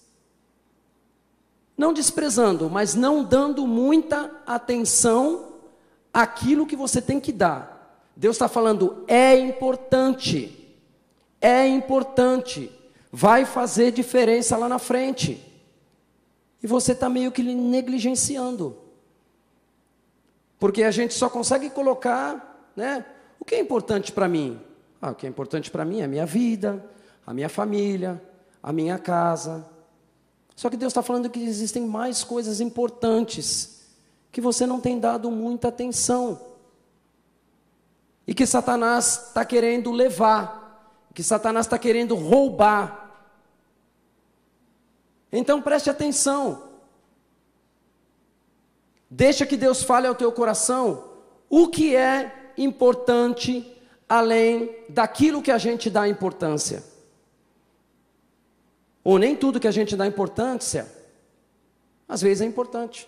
Não 1.76 1.92
desprezando, 1.92 2.70
mas 2.70 2.94
não 2.94 3.22
dando 3.22 3.66
muita 3.66 4.34
atenção 4.46 5.56
àquilo 6.10 6.66
que 6.66 6.74
você 6.74 7.02
tem 7.02 7.20
que 7.20 7.30
dar. 7.30 8.02
Deus 8.16 8.36
está 8.36 8.48
falando, 8.48 9.04
é 9.06 9.38
importante, 9.38 10.74
é 11.38 11.68
importante, 11.68 12.72
vai 13.12 13.44
fazer 13.44 13.92
diferença 13.92 14.56
lá 14.56 14.70
na 14.70 14.78
frente. 14.78 15.38
E 16.62 16.66
você 16.66 16.92
está 16.92 17.10
meio 17.10 17.30
que 17.30 17.42
negligenciando. 17.42 18.81
Porque 20.62 20.84
a 20.84 20.92
gente 20.92 21.12
só 21.12 21.28
consegue 21.28 21.68
colocar, 21.70 22.70
né? 22.76 23.04
O 23.40 23.44
que 23.44 23.56
é 23.56 23.58
importante 23.58 24.12
para 24.12 24.28
mim? 24.28 24.60
Ah, 25.00 25.10
o 25.10 25.14
que 25.16 25.26
é 25.26 25.28
importante 25.28 25.68
para 25.72 25.84
mim 25.84 26.02
é 26.02 26.04
a 26.04 26.06
minha 26.06 26.24
vida, 26.24 26.88
a 27.26 27.34
minha 27.34 27.48
família, 27.48 28.22
a 28.62 28.72
minha 28.72 28.96
casa. 28.96 29.68
Só 30.54 30.70
que 30.70 30.76
Deus 30.76 30.92
está 30.92 31.02
falando 31.02 31.28
que 31.28 31.42
existem 31.42 31.84
mais 31.84 32.22
coisas 32.22 32.60
importantes 32.60 33.88
que 34.30 34.40
você 34.40 34.64
não 34.64 34.78
tem 34.78 35.00
dado 35.00 35.32
muita 35.32 35.66
atenção. 35.66 36.40
E 38.24 38.32
que 38.32 38.46
Satanás 38.46 39.30
está 39.30 39.44
querendo 39.44 39.90
levar, 39.90 40.96
que 41.12 41.24
Satanás 41.24 41.66
está 41.66 41.76
querendo 41.76 42.14
roubar. 42.14 43.10
Então 45.32 45.60
preste 45.60 45.90
atenção. 45.90 46.71
Deixa 49.14 49.44
que 49.44 49.58
Deus 49.58 49.82
fale 49.82 50.06
ao 50.06 50.14
teu 50.14 50.32
coração 50.32 51.04
o 51.50 51.68
que 51.68 51.94
é 51.94 52.52
importante 52.56 53.70
além 54.08 54.74
daquilo 54.88 55.42
que 55.42 55.50
a 55.50 55.58
gente 55.58 55.90
dá 55.90 56.08
importância. 56.08 56.82
Ou 59.04 59.18
nem 59.18 59.36
tudo 59.36 59.60
que 59.60 59.68
a 59.68 59.70
gente 59.70 59.94
dá 59.96 60.06
importância, 60.06 60.90
às 62.08 62.22
vezes 62.22 62.40
é 62.40 62.46
importante. 62.46 63.06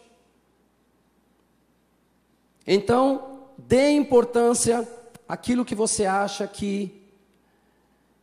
Então, 2.67 3.49
dê 3.57 3.93
importância 3.93 4.87
àquilo 5.27 5.65
que 5.65 5.75
você 5.75 6.05
acha 6.05 6.47
que 6.47 7.03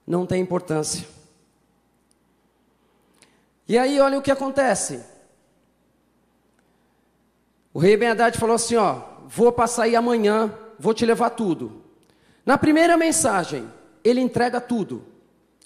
não 0.05 0.27
tem 0.27 0.39
importância. 0.39 1.07
E 3.67 3.75
aí, 3.75 3.99
olha 3.99 4.19
o 4.19 4.21
que 4.21 4.29
acontece. 4.29 5.10
O 7.73 7.79
rei 7.79 7.95
Ben 7.95 8.09
Haddad 8.09 8.37
falou 8.37 8.55
assim: 8.55 8.75
Ó, 8.75 9.01
vou 9.27 9.51
passar 9.51 9.83
aí 9.83 9.95
amanhã, 9.95 10.53
vou 10.77 10.93
te 10.93 11.05
levar 11.05 11.31
tudo. 11.31 11.81
Na 12.45 12.57
primeira 12.57 12.97
mensagem, 12.97 13.67
ele 14.03 14.19
entrega 14.19 14.59
tudo. 14.59 15.03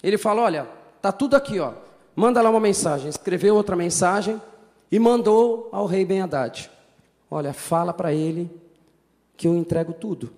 Ele 0.02 0.16
fala: 0.16 0.42
Olha, 0.42 0.68
tá 1.00 1.10
tudo 1.10 1.34
aqui, 1.36 1.58
ó. 1.58 1.72
Manda 2.14 2.40
lá 2.40 2.50
uma 2.50 2.60
mensagem. 2.60 3.08
Escreveu 3.08 3.54
outra 3.54 3.76
mensagem 3.76 4.40
e 4.90 4.98
mandou 4.98 5.68
ao 5.72 5.86
rei 5.86 6.04
Ben 6.04 6.22
Haddad: 6.22 6.70
Olha, 7.30 7.52
fala 7.52 7.92
para 7.92 8.12
ele 8.12 8.50
que 9.36 9.48
eu 9.48 9.56
entrego 9.56 9.92
tudo. 9.92 10.32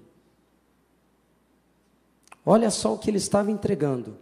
Olha 2.44 2.70
só 2.70 2.94
o 2.94 2.98
que 2.98 3.10
ele 3.10 3.18
estava 3.18 3.50
entregando: 3.50 4.16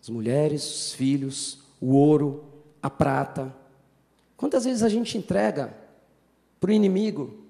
as 0.00 0.08
mulheres, 0.08 0.64
os 0.64 0.92
filhos, 0.94 1.60
o 1.80 1.94
ouro, 1.94 2.44
a 2.82 2.90
prata. 2.90 3.54
Quantas 4.36 4.64
vezes 4.64 4.82
a 4.82 4.88
gente 4.88 5.16
entrega 5.16 5.81
para 6.62 6.70
o 6.70 6.72
inimigo 6.72 7.44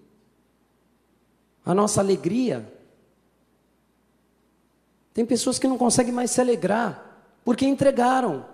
a 1.66 1.74
nossa 1.74 2.00
alegria? 2.00 2.66
Tem 5.12 5.26
pessoas 5.26 5.58
que 5.58 5.68
não 5.68 5.76
conseguem 5.76 6.14
mais 6.14 6.30
se 6.30 6.40
alegrar 6.40 7.28
porque 7.44 7.66
entregaram. 7.66 8.46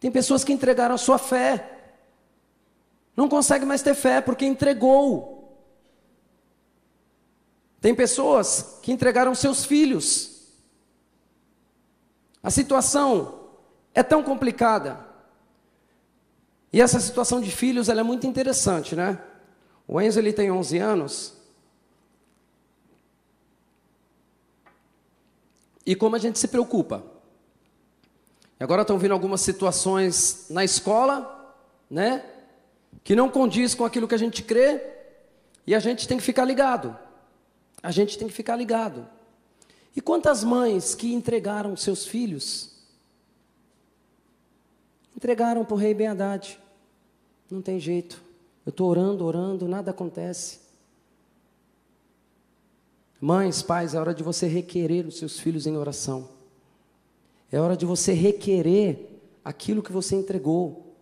Tem 0.00 0.10
pessoas 0.10 0.42
que 0.42 0.54
entregaram 0.54 0.94
a 0.94 0.98
sua 0.98 1.18
fé. 1.18 1.96
Não 3.14 3.28
consegue 3.28 3.66
mais 3.66 3.82
ter 3.82 3.94
fé 3.94 4.22
porque 4.22 4.46
entregou. 4.46 5.54
Tem 7.82 7.94
pessoas 7.94 8.78
que 8.80 8.90
entregaram 8.90 9.34
seus 9.34 9.66
filhos. 9.66 10.48
A 12.42 12.50
situação 12.50 13.50
é 13.92 14.02
tão 14.02 14.22
complicada 14.22 15.13
e 16.74 16.80
essa 16.80 16.98
situação 16.98 17.40
de 17.40 17.52
filhos 17.52 17.88
ela 17.88 18.00
é 18.00 18.02
muito 18.02 18.26
interessante, 18.26 18.96
né? 18.96 19.22
O 19.86 20.00
Enzo 20.00 20.18
ele 20.18 20.32
tem 20.32 20.50
11 20.50 20.76
anos. 20.78 21.34
E 25.86 25.94
como 25.94 26.16
a 26.16 26.18
gente 26.18 26.36
se 26.36 26.48
preocupa? 26.48 27.04
Agora 28.58 28.82
estão 28.82 28.98
vindo 28.98 29.12
algumas 29.12 29.40
situações 29.40 30.46
na 30.50 30.64
escola, 30.64 31.54
né? 31.88 32.24
Que 33.04 33.14
não 33.14 33.30
condiz 33.30 33.72
com 33.72 33.84
aquilo 33.84 34.08
que 34.08 34.14
a 34.16 34.18
gente 34.18 34.42
crê, 34.42 34.82
e 35.64 35.76
a 35.76 35.78
gente 35.78 36.08
tem 36.08 36.18
que 36.18 36.24
ficar 36.24 36.44
ligado. 36.44 36.98
A 37.84 37.92
gente 37.92 38.18
tem 38.18 38.26
que 38.26 38.34
ficar 38.34 38.56
ligado. 38.56 39.08
E 39.94 40.00
quantas 40.00 40.42
mães 40.42 40.92
que 40.92 41.14
entregaram 41.14 41.76
seus 41.76 42.04
filhos? 42.04 42.74
Entregaram 45.16 45.64
para 45.64 45.74
o 45.74 45.78
rei 45.78 45.94
Ben 45.94 46.08
Haddad. 46.08 46.63
Não 47.50 47.60
tem 47.60 47.78
jeito. 47.78 48.22
Eu 48.64 48.70
estou 48.70 48.88
orando, 48.88 49.24
orando, 49.24 49.68
nada 49.68 49.90
acontece. 49.90 50.60
Mães, 53.20 53.62
pais, 53.62 53.94
é 53.94 54.00
hora 54.00 54.14
de 54.14 54.22
você 54.22 54.46
requerer 54.46 55.06
os 55.06 55.18
seus 55.18 55.38
filhos 55.38 55.66
em 55.66 55.76
oração. 55.76 56.28
É 57.50 57.60
hora 57.60 57.76
de 57.76 57.86
você 57.86 58.12
requerer 58.12 59.08
aquilo 59.44 59.82
que 59.82 59.92
você 59.92 60.16
entregou. 60.16 60.94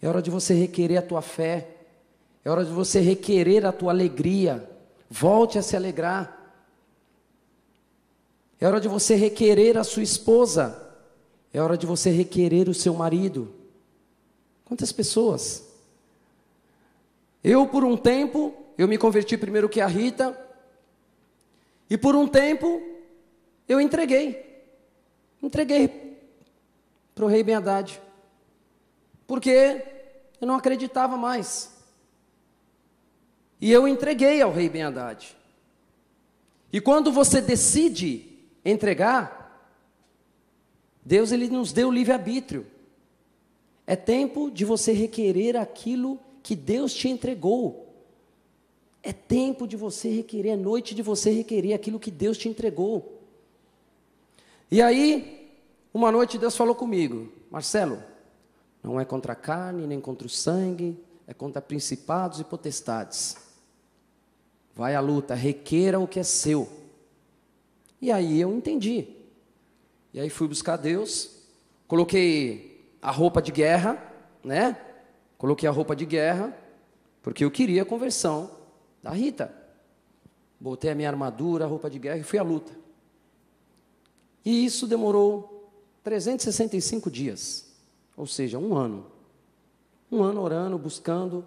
É 0.00 0.08
hora 0.08 0.22
de 0.22 0.30
você 0.30 0.54
requerer 0.54 0.98
a 0.98 1.02
tua 1.02 1.22
fé. 1.22 1.76
É 2.44 2.50
hora 2.50 2.64
de 2.64 2.72
você 2.72 3.00
requerer 3.00 3.64
a 3.66 3.72
tua 3.72 3.92
alegria. 3.92 4.68
Volte 5.10 5.58
a 5.58 5.62
se 5.62 5.76
alegrar. 5.76 6.36
É 8.60 8.66
hora 8.66 8.80
de 8.80 8.88
você 8.88 9.14
requerer 9.14 9.76
a 9.76 9.84
sua 9.84 10.02
esposa. 10.02 10.86
É 11.52 11.60
hora 11.62 11.76
de 11.76 11.86
você 11.86 12.10
requerer 12.10 12.68
o 12.68 12.74
seu 12.74 12.94
marido. 12.94 13.57
Quantas 14.68 14.92
pessoas? 14.92 15.66
Eu, 17.42 17.66
por 17.66 17.84
um 17.84 17.96
tempo, 17.96 18.54
eu 18.76 18.86
me 18.86 18.98
converti 18.98 19.36
primeiro 19.38 19.68
que 19.68 19.80
a 19.80 19.86
Rita, 19.86 20.38
e 21.88 21.96
por 21.96 22.14
um 22.14 22.28
tempo, 22.28 22.82
eu 23.66 23.80
entreguei. 23.80 24.62
Entreguei 25.42 26.18
para 27.14 27.24
o 27.24 27.28
rei 27.28 27.42
Ben 27.42 27.54
Haddad. 27.54 27.98
Porque 29.26 29.82
eu 30.38 30.46
não 30.46 30.56
acreditava 30.56 31.16
mais. 31.16 31.72
E 33.58 33.72
eu 33.72 33.88
entreguei 33.88 34.42
ao 34.42 34.52
rei 34.52 34.68
Ben 34.68 34.82
Haddad. 34.82 35.34
E 36.70 36.78
quando 36.78 37.10
você 37.10 37.40
decide 37.40 38.38
entregar, 38.62 39.66
Deus 41.02 41.32
ele 41.32 41.48
nos 41.48 41.72
deu 41.72 41.90
livre-arbítrio. 41.90 42.66
É 43.88 43.96
tempo 43.96 44.50
de 44.50 44.66
você 44.66 44.92
requerer 44.92 45.56
aquilo 45.56 46.20
que 46.42 46.54
Deus 46.54 46.92
te 46.92 47.08
entregou. 47.08 47.88
É 49.02 49.14
tempo 49.14 49.66
de 49.66 49.78
você 49.78 50.10
requerer, 50.10 50.52
é 50.52 50.56
noite 50.56 50.94
de 50.94 51.00
você 51.00 51.30
requerer 51.30 51.72
aquilo 51.72 51.98
que 51.98 52.10
Deus 52.10 52.36
te 52.36 52.50
entregou. 52.50 53.22
E 54.70 54.82
aí, 54.82 55.58
uma 55.94 56.12
noite 56.12 56.36
Deus 56.36 56.54
falou 56.54 56.74
comigo, 56.74 57.32
Marcelo, 57.50 58.02
não 58.82 59.00
é 59.00 59.06
contra 59.06 59.32
a 59.32 59.36
carne, 59.36 59.86
nem 59.86 60.02
contra 60.02 60.26
o 60.26 60.30
sangue, 60.30 60.94
é 61.26 61.32
contra 61.32 61.62
principados 61.62 62.40
e 62.40 62.44
potestades. 62.44 63.38
Vai 64.76 64.96
à 64.96 65.00
luta, 65.00 65.34
requeira 65.34 65.98
o 65.98 66.06
que 66.06 66.20
é 66.20 66.24
seu. 66.24 66.68
E 68.02 68.12
aí 68.12 68.38
eu 68.38 68.52
entendi. 68.52 69.08
E 70.12 70.20
aí 70.20 70.28
fui 70.28 70.46
buscar 70.46 70.76
Deus, 70.76 71.30
coloquei 71.86 72.67
a 73.00 73.10
roupa 73.10 73.40
de 73.40 73.52
guerra, 73.52 74.02
né? 74.42 74.76
Coloquei 75.36 75.68
a 75.68 75.72
roupa 75.72 75.94
de 75.94 76.04
guerra, 76.04 76.56
porque 77.22 77.44
eu 77.44 77.50
queria 77.50 77.82
a 77.82 77.86
conversão 77.86 78.50
da 79.02 79.10
Rita. 79.10 79.54
Botei 80.60 80.90
a 80.90 80.94
minha 80.94 81.08
armadura, 81.08 81.64
a 81.64 81.68
roupa 81.68 81.88
de 81.88 81.98
guerra 81.98 82.18
e 82.18 82.24
fui 82.24 82.38
à 82.38 82.42
luta. 82.42 82.72
E 84.44 84.64
isso 84.64 84.86
demorou 84.86 85.70
365 86.02 87.10
dias, 87.10 87.70
ou 88.16 88.26
seja, 88.26 88.58
um 88.58 88.76
ano. 88.76 89.06
Um 90.10 90.22
ano 90.22 90.40
orando, 90.40 90.78
buscando. 90.78 91.44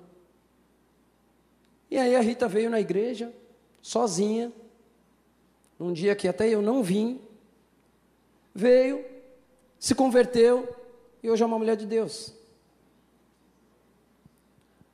E 1.90 1.98
aí 1.98 2.16
a 2.16 2.22
Rita 2.22 2.48
veio 2.48 2.70
na 2.70 2.80
igreja, 2.80 3.34
sozinha, 3.82 4.52
num 5.78 5.92
dia 5.92 6.16
que 6.16 6.28
até 6.28 6.48
eu 6.48 6.62
não 6.62 6.84
vim, 6.84 7.20
veio, 8.54 9.04
se 9.80 9.96
converteu, 9.96 10.81
e 11.24 11.30
hoje 11.30 11.44
é 11.44 11.46
uma 11.46 11.58
mulher 11.58 11.76
de 11.76 11.86
Deus. 11.86 12.34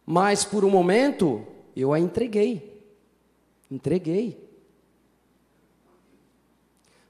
Mas 0.06 0.46
por 0.46 0.64
um 0.64 0.70
momento 0.70 1.46
eu 1.76 1.94
a 1.94 2.00
entreguei. 2.00 2.84
Entreguei. 3.70 4.38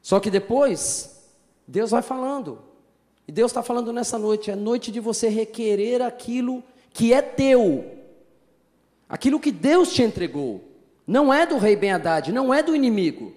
Só 0.01 0.19
que 0.19 0.32
depois, 0.32 1.21
Deus 1.67 1.91
vai 1.91 2.01
falando. 2.01 2.60
E 3.27 3.32
Deus 3.32 3.51
está 3.51 3.62
falando 3.62 3.91
nessa 3.91 4.17
noite: 4.17 4.49
é 4.49 4.56
noite 4.56 4.91
de 4.91 4.99
você 4.99 5.27
requerer 5.30 6.01
aquilo 6.01 6.63
que 6.91 7.13
é 7.13 7.21
teu. 7.21 7.97
Aquilo 9.10 9.39
que 9.39 9.51
Deus 9.51 9.93
te 9.93 10.01
entregou. 10.01 10.63
Não 11.06 11.34
é 11.34 11.45
do 11.45 11.58
rei 11.58 11.75
Ben 11.75 11.91
Haddad, 11.91 12.32
não 12.32 12.53
é 12.53 12.63
do 12.63 12.75
inimigo. 12.75 13.34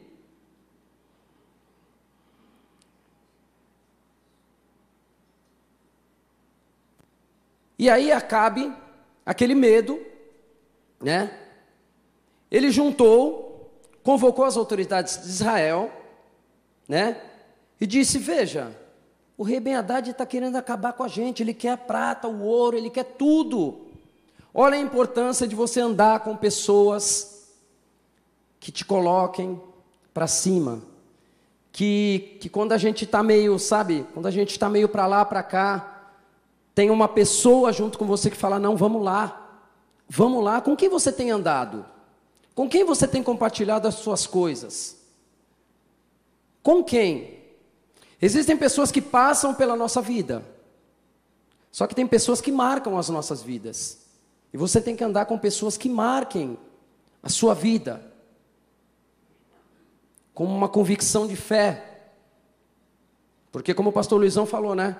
E 7.80 7.88
aí 7.88 8.12
Acabe, 8.12 8.70
aquele 9.24 9.54
medo, 9.54 9.98
né? 11.00 11.34
Ele 12.50 12.70
juntou, 12.70 13.72
convocou 14.02 14.44
as 14.44 14.54
autoridades 14.54 15.22
de 15.22 15.28
Israel, 15.30 15.90
né? 16.86 17.22
E 17.80 17.86
disse: 17.86 18.18
Veja, 18.18 18.76
o 19.34 19.42
rei 19.42 19.60
Ben 19.60 19.76
Haddad 19.76 20.10
está 20.10 20.26
querendo 20.26 20.56
acabar 20.56 20.92
com 20.92 21.02
a 21.02 21.08
gente, 21.08 21.42
ele 21.42 21.54
quer 21.54 21.70
a 21.70 21.76
prata, 21.78 22.28
o 22.28 22.42
ouro, 22.42 22.76
ele 22.76 22.90
quer 22.90 23.04
tudo. 23.16 23.86
Olha 24.52 24.76
a 24.76 24.78
importância 24.78 25.48
de 25.48 25.54
você 25.54 25.80
andar 25.80 26.20
com 26.20 26.36
pessoas 26.36 27.50
que 28.60 28.70
te 28.70 28.84
coloquem 28.84 29.58
para 30.12 30.26
cima. 30.26 30.82
Que, 31.72 32.36
que 32.42 32.50
quando 32.50 32.72
a 32.72 32.78
gente 32.78 33.06
está 33.06 33.22
meio, 33.22 33.58
sabe, 33.58 34.06
quando 34.12 34.26
a 34.26 34.30
gente 34.30 34.50
está 34.50 34.68
meio 34.68 34.86
para 34.86 35.06
lá, 35.06 35.24
para 35.24 35.42
cá, 35.42 35.99
tem 36.80 36.88
uma 36.88 37.08
pessoa 37.08 37.74
junto 37.74 37.98
com 37.98 38.06
você 38.06 38.30
que 38.30 38.36
fala: 38.38 38.58
não, 38.58 38.74
vamos 38.74 39.02
lá, 39.02 39.60
vamos 40.08 40.42
lá. 40.42 40.62
Com 40.62 40.74
quem 40.74 40.88
você 40.88 41.12
tem 41.12 41.30
andado? 41.30 41.84
Com 42.54 42.66
quem 42.70 42.84
você 42.84 43.06
tem 43.06 43.22
compartilhado 43.22 43.86
as 43.86 43.96
suas 43.96 44.26
coisas? 44.26 44.96
Com 46.62 46.82
quem? 46.82 47.38
Existem 48.18 48.56
pessoas 48.56 48.90
que 48.90 49.02
passam 49.02 49.54
pela 49.54 49.76
nossa 49.76 50.00
vida, 50.00 50.42
só 51.70 51.86
que 51.86 51.94
tem 51.94 52.06
pessoas 52.06 52.40
que 52.40 52.50
marcam 52.50 52.96
as 52.96 53.10
nossas 53.10 53.42
vidas. 53.42 54.06
E 54.50 54.56
você 54.56 54.80
tem 54.80 54.96
que 54.96 55.04
andar 55.04 55.26
com 55.26 55.38
pessoas 55.38 55.76
que 55.76 55.88
marquem 55.88 56.56
a 57.22 57.28
sua 57.28 57.52
vida, 57.52 58.02
com 60.32 60.46
uma 60.46 60.66
convicção 60.66 61.26
de 61.26 61.36
fé. 61.36 62.06
Porque, 63.52 63.74
como 63.74 63.90
o 63.90 63.92
pastor 63.92 64.18
Luizão 64.18 64.46
falou, 64.46 64.74
né? 64.74 64.96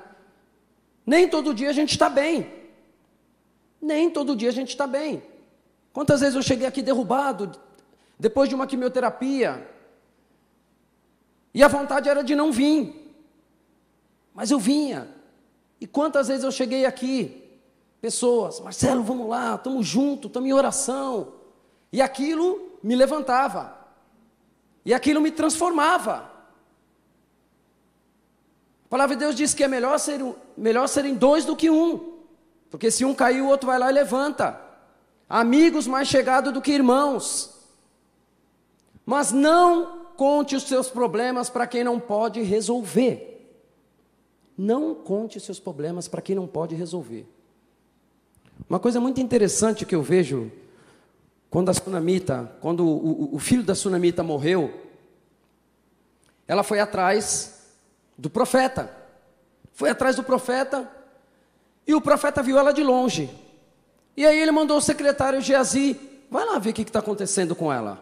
Nem 1.10 1.28
todo 1.28 1.52
dia 1.52 1.70
a 1.70 1.72
gente 1.72 1.90
está 1.90 2.08
bem. 2.08 2.48
Nem 3.82 4.08
todo 4.08 4.36
dia 4.36 4.48
a 4.48 4.52
gente 4.52 4.68
está 4.68 4.86
bem. 4.86 5.20
Quantas 5.92 6.20
vezes 6.20 6.36
eu 6.36 6.42
cheguei 6.42 6.68
aqui 6.68 6.82
derrubado, 6.82 7.50
depois 8.16 8.48
de 8.48 8.54
uma 8.54 8.64
quimioterapia, 8.64 9.68
e 11.52 11.64
a 11.64 11.66
vontade 11.66 12.08
era 12.08 12.22
de 12.22 12.36
não 12.36 12.52
vir, 12.52 13.12
mas 14.32 14.52
eu 14.52 14.60
vinha. 14.60 15.08
E 15.80 15.86
quantas 15.86 16.28
vezes 16.28 16.44
eu 16.44 16.52
cheguei 16.52 16.86
aqui, 16.86 17.42
pessoas, 18.00 18.60
Marcelo, 18.60 19.02
vamos 19.02 19.28
lá, 19.28 19.56
estamos 19.56 19.84
juntos, 19.84 20.28
estamos 20.28 20.48
em 20.48 20.52
oração, 20.52 21.32
e 21.92 22.00
aquilo 22.00 22.78
me 22.84 22.94
levantava, 22.94 23.76
e 24.84 24.94
aquilo 24.94 25.20
me 25.20 25.32
transformava. 25.32 26.30
A 28.84 28.88
palavra 28.88 29.16
de 29.16 29.24
Deus 29.24 29.34
diz 29.34 29.54
que 29.54 29.64
é 29.64 29.68
melhor, 29.68 29.98
ser, 29.98 30.20
melhor 30.60 30.86
serem 30.88 31.14
dois 31.14 31.44
do 31.44 31.56
que 31.56 31.70
um, 31.70 32.18
porque 32.70 32.90
se 32.90 33.04
um 33.04 33.14
cair, 33.14 33.40
o 33.40 33.48
outro 33.48 33.66
vai 33.66 33.78
lá 33.78 33.90
e 33.90 33.94
levanta 33.94 34.60
amigos 35.28 35.86
mais 35.86 36.06
chegados 36.06 36.52
do 36.52 36.60
que 36.60 36.72
irmãos. 36.72 37.58
Mas 39.04 39.32
não 39.32 40.06
conte 40.16 40.54
os 40.54 40.64
seus 40.64 40.88
problemas 40.88 41.48
para 41.48 41.66
quem 41.66 41.82
não 41.82 41.98
pode 41.98 42.42
resolver. 42.42 43.26
Não 44.56 44.94
conte 44.94 45.38
os 45.38 45.44
seus 45.44 45.58
problemas 45.58 46.06
para 46.06 46.20
quem 46.20 46.36
não 46.36 46.46
pode 46.46 46.74
resolver. 46.74 47.26
Uma 48.68 48.78
coisa 48.78 49.00
muito 49.00 49.20
interessante 49.20 49.86
que 49.86 49.94
eu 49.94 50.02
vejo 50.02 50.52
quando 51.48 51.70
a 51.70 51.74
Sunamita, 51.74 52.56
quando 52.60 52.86
o, 52.86 53.32
o, 53.32 53.34
o 53.36 53.38
filho 53.38 53.64
da 53.64 53.74
Sunamita 53.74 54.22
morreu, 54.22 54.72
ela 56.46 56.62
foi 56.62 56.78
atrás 56.78 57.74
do 58.16 58.28
profeta. 58.28 58.99
Foi 59.80 59.88
atrás 59.88 60.14
do 60.14 60.22
profeta 60.22 60.86
e 61.86 61.94
o 61.94 62.02
profeta 62.02 62.42
viu 62.42 62.58
ela 62.58 62.70
de 62.70 62.82
longe. 62.82 63.30
E 64.14 64.26
aí 64.26 64.38
ele 64.38 64.50
mandou 64.50 64.76
o 64.76 64.80
secretário 64.82 65.40
Geazi, 65.40 65.98
vai 66.30 66.44
lá 66.44 66.58
ver 66.58 66.68
o 66.68 66.72
que 66.74 66.82
está 66.82 66.98
acontecendo 66.98 67.56
com 67.56 67.72
ela. 67.72 67.98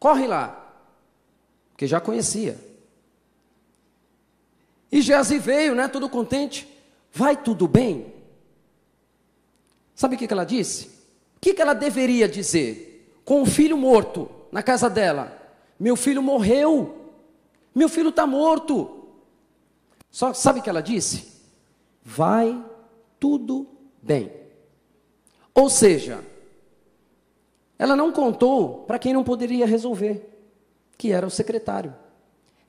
Corre 0.00 0.26
lá. 0.26 0.74
Porque 1.70 1.86
já 1.86 2.00
conhecia. 2.00 2.58
E 4.90 5.00
Geazi 5.00 5.38
veio, 5.38 5.76
né, 5.76 5.86
todo 5.86 6.08
contente. 6.08 6.68
Vai 7.12 7.36
tudo 7.36 7.68
bem? 7.68 8.12
Sabe 9.94 10.16
o 10.16 10.18
que, 10.18 10.26
que 10.26 10.32
ela 10.32 10.44
disse? 10.44 10.86
O 11.36 11.40
que, 11.40 11.54
que 11.54 11.62
ela 11.62 11.72
deveria 11.72 12.28
dizer? 12.28 13.16
Com 13.24 13.42
o 13.42 13.46
filho 13.46 13.78
morto 13.78 14.28
na 14.50 14.60
casa 14.60 14.90
dela. 14.90 15.40
Meu 15.78 15.94
filho 15.94 16.20
morreu. 16.20 17.12
Meu 17.72 17.88
filho 17.88 18.08
está 18.08 18.26
morto. 18.26 19.01
Só 20.12 20.34
sabe 20.34 20.60
o 20.60 20.62
que 20.62 20.68
ela 20.68 20.82
disse? 20.82 21.32
Vai 22.04 22.62
tudo 23.18 23.66
bem. 24.02 24.30
Ou 25.54 25.70
seja, 25.70 26.22
ela 27.78 27.96
não 27.96 28.12
contou 28.12 28.84
para 28.84 28.98
quem 28.98 29.14
não 29.14 29.24
poderia 29.24 29.66
resolver, 29.66 30.28
que 30.98 31.10
era 31.12 31.26
o 31.26 31.30
secretário. 31.30 31.94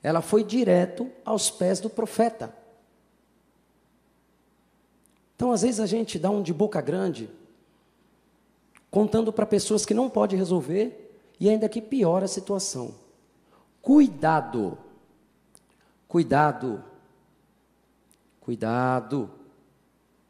Ela 0.02 0.22
foi 0.22 0.42
direto 0.42 1.10
aos 1.24 1.50
pés 1.50 1.80
do 1.80 1.90
profeta. 1.90 2.54
Então, 5.36 5.52
às 5.52 5.62
vezes 5.62 5.80
a 5.80 5.86
gente 5.86 6.18
dá 6.18 6.30
um 6.30 6.42
de 6.42 6.52
boca 6.52 6.80
grande, 6.80 7.28
contando 8.90 9.32
para 9.32 9.44
pessoas 9.44 9.84
que 9.84 9.92
não 9.92 10.08
pode 10.08 10.34
resolver 10.34 11.14
e 11.38 11.50
ainda 11.50 11.68
que 11.68 11.82
piora 11.82 12.24
a 12.24 12.28
situação. 12.28 12.94
Cuidado. 13.82 14.78
Cuidado. 16.08 16.93
Cuidado. 18.44 19.30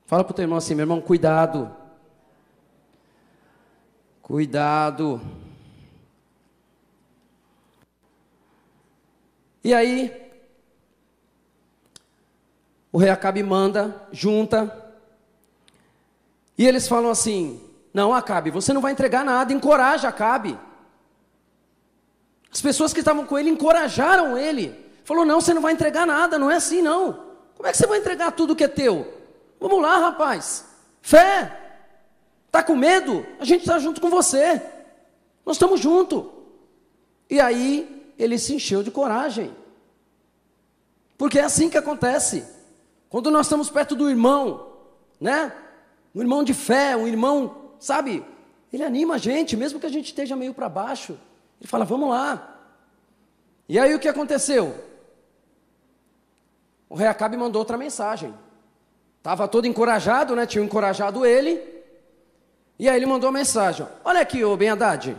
Fala 0.06 0.22
para 0.22 0.30
o 0.30 0.34
teu 0.34 0.44
irmão 0.44 0.58
assim, 0.58 0.74
meu 0.74 0.84
irmão, 0.84 1.00
cuidado. 1.00 1.74
Cuidado. 4.22 5.20
E 9.64 9.74
aí, 9.74 10.30
o 12.92 12.98
rei 12.98 13.10
Acabe 13.10 13.42
manda, 13.42 14.06
junta, 14.12 14.94
e 16.56 16.66
eles 16.66 16.86
falam 16.86 17.10
assim: 17.10 17.60
Não, 17.92 18.14
Acabe, 18.14 18.50
você 18.50 18.72
não 18.72 18.80
vai 18.80 18.92
entregar 18.92 19.24
nada, 19.24 19.52
encoraja 19.52 20.08
Acabe. 20.08 20.56
As 22.52 22.62
pessoas 22.62 22.92
que 22.92 23.00
estavam 23.00 23.26
com 23.26 23.36
ele 23.36 23.50
encorajaram 23.50 24.38
ele. 24.38 24.72
Falou: 25.04 25.24
Não, 25.24 25.40
você 25.40 25.52
não 25.52 25.62
vai 25.62 25.72
entregar 25.72 26.06
nada, 26.06 26.38
não 26.38 26.48
é 26.48 26.56
assim 26.56 26.80
não. 26.80 27.23
Como 27.64 27.70
é 27.70 27.72
que 27.72 27.78
você 27.78 27.86
vai 27.86 27.98
entregar 27.98 28.30
tudo 28.32 28.54
que 28.54 28.62
é 28.62 28.68
teu? 28.68 29.10
Vamos 29.58 29.80
lá, 29.80 29.96
rapaz. 29.96 30.66
Fé. 31.00 31.80
Está 32.44 32.62
com 32.62 32.76
medo? 32.76 33.26
A 33.40 33.44
gente 33.46 33.62
está 33.62 33.78
junto 33.78 34.02
com 34.02 34.10
você. 34.10 34.60
Nós 35.46 35.56
estamos 35.56 35.80
juntos. 35.80 36.26
E 37.30 37.40
aí 37.40 38.12
ele 38.18 38.38
se 38.38 38.54
encheu 38.54 38.82
de 38.82 38.90
coragem. 38.90 39.50
Porque 41.16 41.38
é 41.38 41.44
assim 41.44 41.70
que 41.70 41.78
acontece. 41.78 42.44
Quando 43.08 43.30
nós 43.30 43.46
estamos 43.46 43.70
perto 43.70 43.96
do 43.96 44.10
irmão, 44.10 44.70
né? 45.18 45.50
Um 46.14 46.20
irmão 46.20 46.44
de 46.44 46.52
fé, 46.52 46.94
um 46.94 47.08
irmão, 47.08 47.72
sabe? 47.80 48.22
Ele 48.70 48.84
anima 48.84 49.14
a 49.14 49.18
gente, 49.18 49.56
mesmo 49.56 49.80
que 49.80 49.86
a 49.86 49.90
gente 49.90 50.08
esteja 50.08 50.36
meio 50.36 50.52
para 50.52 50.68
baixo. 50.68 51.18
Ele 51.58 51.66
fala: 51.66 51.86
"Vamos 51.86 52.10
lá". 52.10 52.60
E 53.66 53.78
aí 53.78 53.94
o 53.94 53.98
que 53.98 54.06
aconteceu? 54.06 54.74
O 56.94 56.96
rei 56.96 57.08
Acabe 57.08 57.36
mandou 57.36 57.58
outra 57.58 57.76
mensagem. 57.76 58.32
Estava 59.18 59.48
todo 59.48 59.66
encorajado, 59.66 60.36
né? 60.36 60.46
Tinha 60.46 60.64
encorajado 60.64 61.26
ele. 61.26 61.60
E 62.78 62.88
aí 62.88 62.96
ele 62.96 63.04
mandou 63.04 63.30
uma 63.30 63.36
mensagem: 63.36 63.84
Olha 64.04 64.20
aqui, 64.20 64.44
ô 64.44 64.56
Ben 64.56 64.68
Haddad, 64.68 65.16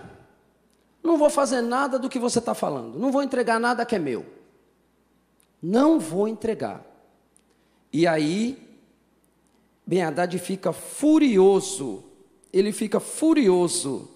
não 1.04 1.18
vou 1.18 1.30
fazer 1.30 1.60
nada 1.60 2.00
do 2.00 2.08
que 2.08 2.18
você 2.18 2.40
está 2.40 2.54
falando, 2.54 2.98
não 2.98 3.12
vou 3.12 3.22
entregar 3.22 3.60
nada 3.60 3.86
que 3.86 3.94
é 3.94 4.00
meu. 4.00 4.26
Não 5.62 6.00
vou 6.00 6.30
entregar. 6.30 6.82
E 7.92 8.08
aí, 8.08 8.58
Ben 9.86 10.04
Haddad 10.04 10.40
fica 10.40 10.72
furioso. 10.72 12.06
Ele 12.54 12.72
fica 12.72 13.02
furioso. 13.02 14.10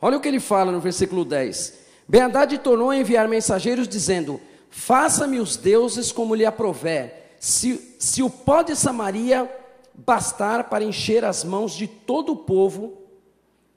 Olha 0.00 0.16
o 0.16 0.20
que 0.22 0.28
ele 0.28 0.40
fala 0.40 0.72
no 0.72 0.80
versículo 0.80 1.22
10. 1.22 1.80
Ben 2.08 2.22
Haddad 2.22 2.56
tornou 2.60 2.88
a 2.88 2.96
enviar 2.96 3.28
mensageiros 3.28 3.86
dizendo: 3.86 4.40
Faça-me 4.74 5.38
os 5.38 5.58
deuses 5.58 6.10
como 6.10 6.34
lhe 6.34 6.46
aprover. 6.46 7.36
Se, 7.38 7.94
se 7.98 8.22
o 8.22 8.30
pó 8.30 8.62
de 8.62 8.74
Samaria 8.74 9.54
bastar 9.94 10.70
para 10.70 10.82
encher 10.82 11.26
as 11.26 11.44
mãos 11.44 11.74
de 11.74 11.86
todo 11.86 12.32
o 12.32 12.36
povo 12.36 12.96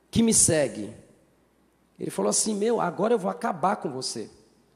que 0.10 0.24
me 0.24 0.34
segue. 0.34 0.90
Ele 2.00 2.10
falou 2.10 2.30
assim: 2.30 2.56
Meu, 2.56 2.80
agora 2.80 3.14
eu 3.14 3.20
vou 3.20 3.30
acabar 3.30 3.76
com 3.76 3.92
você. 3.92 4.30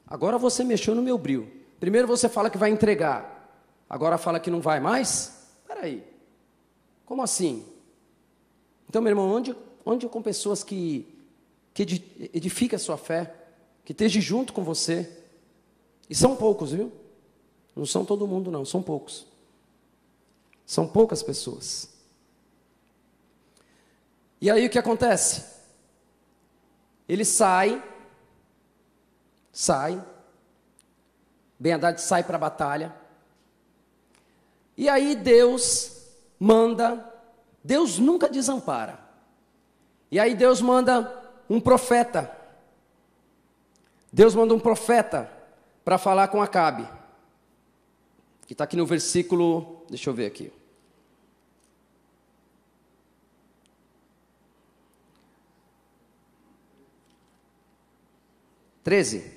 Agora 0.06 0.36
você 0.36 0.62
mexeu 0.62 0.94
no 0.94 1.00
meu 1.00 1.16
brilho. 1.16 1.50
Primeiro 1.80 2.06
você 2.06 2.28
fala 2.28 2.50
que 2.50 2.58
vai 2.58 2.68
entregar, 2.68 3.50
agora 3.88 4.18
fala 4.18 4.38
que 4.38 4.50
não 4.50 4.60
vai 4.60 4.78
mais? 4.78 5.48
Espera 5.62 5.86
aí, 5.86 6.04
como 7.06 7.22
assim? 7.22 7.64
Então, 8.86 9.00
meu 9.00 9.10
irmão, 9.10 9.30
onde, 9.30 9.56
onde 9.86 10.06
com 10.06 10.20
pessoas 10.20 10.62
que, 10.62 11.08
que 11.72 11.82
edificam 12.34 12.76
a 12.76 12.78
sua 12.78 12.98
fé, 12.98 13.34
que 13.86 13.92
estejam 13.92 14.20
junto 14.20 14.52
com 14.52 14.62
você, 14.62 15.19
e 16.10 16.14
são 16.14 16.34
poucos, 16.34 16.72
viu? 16.72 16.90
Não 17.76 17.86
são 17.86 18.04
todo 18.04 18.26
mundo, 18.26 18.50
não, 18.50 18.64
são 18.64 18.82
poucos. 18.82 19.24
São 20.66 20.88
poucas 20.88 21.22
pessoas. 21.22 21.88
E 24.40 24.50
aí 24.50 24.66
o 24.66 24.70
que 24.70 24.78
acontece? 24.78 25.44
Ele 27.08 27.24
sai, 27.24 27.80
sai, 29.52 30.04
Ben 31.56 31.74
Haddad 31.74 32.00
sai 32.00 32.24
para 32.24 32.36
a 32.36 32.40
batalha, 32.40 32.92
e 34.76 34.88
aí 34.88 35.14
Deus 35.14 36.08
manda, 36.40 37.08
Deus 37.62 37.98
nunca 37.98 38.28
desampara, 38.28 38.98
e 40.10 40.18
aí 40.18 40.34
Deus 40.34 40.60
manda 40.60 41.32
um 41.48 41.60
profeta, 41.60 42.36
Deus 44.12 44.34
manda 44.34 44.54
um 44.54 44.60
profeta 44.60 45.39
para 45.90 45.98
falar 45.98 46.28
com 46.28 46.40
Acabe, 46.40 46.88
que 48.46 48.52
está 48.52 48.62
aqui 48.62 48.76
no 48.76 48.86
versículo, 48.86 49.84
deixa 49.90 50.08
eu 50.08 50.14
ver 50.14 50.26
aqui. 50.26 50.52
Treze. 58.84 59.36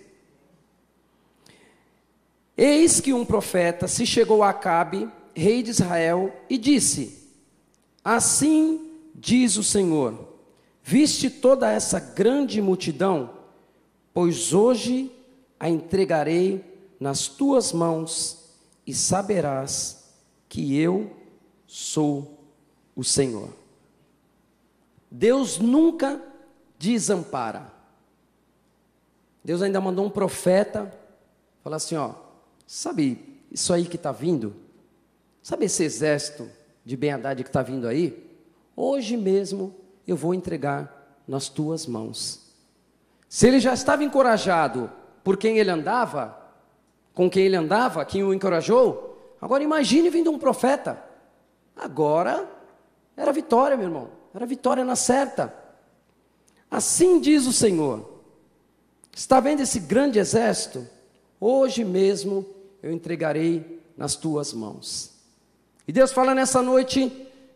Eis 2.56 3.02
que 3.02 3.12
um 3.12 3.26
profeta 3.26 3.88
se 3.88 4.06
chegou 4.06 4.44
a 4.44 4.50
Acabe, 4.50 5.10
rei 5.36 5.64
de 5.64 5.72
Israel, 5.72 6.32
e 6.48 6.60
disse: 6.60 7.34
Assim 8.04 8.92
diz 9.16 9.58
o 9.58 9.64
Senhor: 9.64 10.38
Viste 10.84 11.32
toda 11.32 11.72
essa 11.72 12.00
grande 12.00 12.62
multidão? 12.62 13.40
Pois 14.14 14.54
hoje 14.54 15.12
a 15.64 15.70
entregarei 15.70 16.62
nas 17.00 17.30
tuas 17.30 17.72
mãos 17.72 18.50
e 18.86 18.94
saberás 18.94 20.04
que 20.50 20.78
eu 20.78 21.10
sou 21.66 22.38
o 22.94 23.02
Senhor. 23.02 23.48
Deus 25.10 25.60
nunca 25.60 26.22
desampara. 26.78 27.72
Deus 29.42 29.62
ainda 29.62 29.80
mandou 29.80 30.06
um 30.06 30.10
profeta 30.10 30.94
falar 31.64 31.78
assim: 31.78 31.96
ó, 31.96 32.14
sabe 32.68 33.40
isso 33.50 33.72
aí 33.72 33.86
que 33.86 33.96
está 33.96 34.12
vindo? 34.12 34.54
Sabe 35.42 35.64
esse 35.64 35.82
exército 35.82 36.50
de 36.84 36.98
bem-adade 36.98 37.42
que 37.42 37.50
está 37.50 37.62
vindo 37.62 37.88
aí? 37.88 38.38
Hoje 38.76 39.16
mesmo 39.16 39.74
eu 40.06 40.18
vou 40.18 40.34
entregar 40.34 41.24
nas 41.26 41.48
tuas 41.48 41.88
mãos. 41.88 42.52
Se 43.30 43.48
ele 43.48 43.62
já 43.62 43.74
estava 43.74 44.04
encorajado 44.04 44.92
por 45.24 45.38
quem 45.38 45.58
ele 45.58 45.70
andava, 45.70 46.38
com 47.14 47.30
quem 47.30 47.46
ele 47.46 47.56
andava, 47.56 48.04
quem 48.06 48.24
o 48.24 48.34
encorajou, 48.34 49.36
agora 49.40 49.64
imagine 49.64 50.10
vindo 50.10 50.32
um 50.32 50.40
profeta. 50.40 51.02
Agora 51.76 52.50
era 53.16 53.32
vitória, 53.32 53.78
meu 53.78 53.88
irmão, 53.88 54.10
era 54.34 54.46
vitória 54.46 54.84
na 54.84 54.96
certa. 54.96 55.54
Assim 56.70 57.20
diz 57.20 57.46
o 57.46 57.54
Senhor: 57.54 58.20
Está 59.16 59.40
vendo 59.40 59.62
esse 59.62 59.80
grande 59.80 60.20
exército? 60.20 60.88
Hoje 61.40 61.84
mesmo 61.84 62.46
eu 62.82 62.92
entregarei 62.92 63.82
nas 63.96 64.16
tuas 64.16 64.54
mãos. 64.54 65.14
E 65.88 65.92
Deus 65.92 66.12
fala 66.12 66.34
nessa 66.34 66.62
noite 66.62 67.12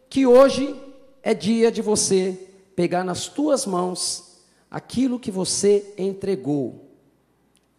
que 0.10 0.26
hoje 0.26 0.80
é 1.24 1.34
dia 1.34 1.72
de 1.72 1.82
você 1.82 2.48
pegar 2.76 3.04
nas 3.04 3.28
tuas 3.28 3.66
mãos 3.66 4.44
aquilo 4.70 5.20
que 5.20 5.32
você 5.32 5.94
entregou. 5.98 6.87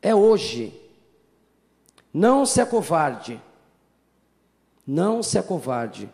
É 0.00 0.14
hoje. 0.14 0.72
Não 2.12 2.46
se 2.46 2.60
acovarde. 2.60 3.40
Não 4.86 5.22
se 5.22 5.38
acovarde. 5.38 6.10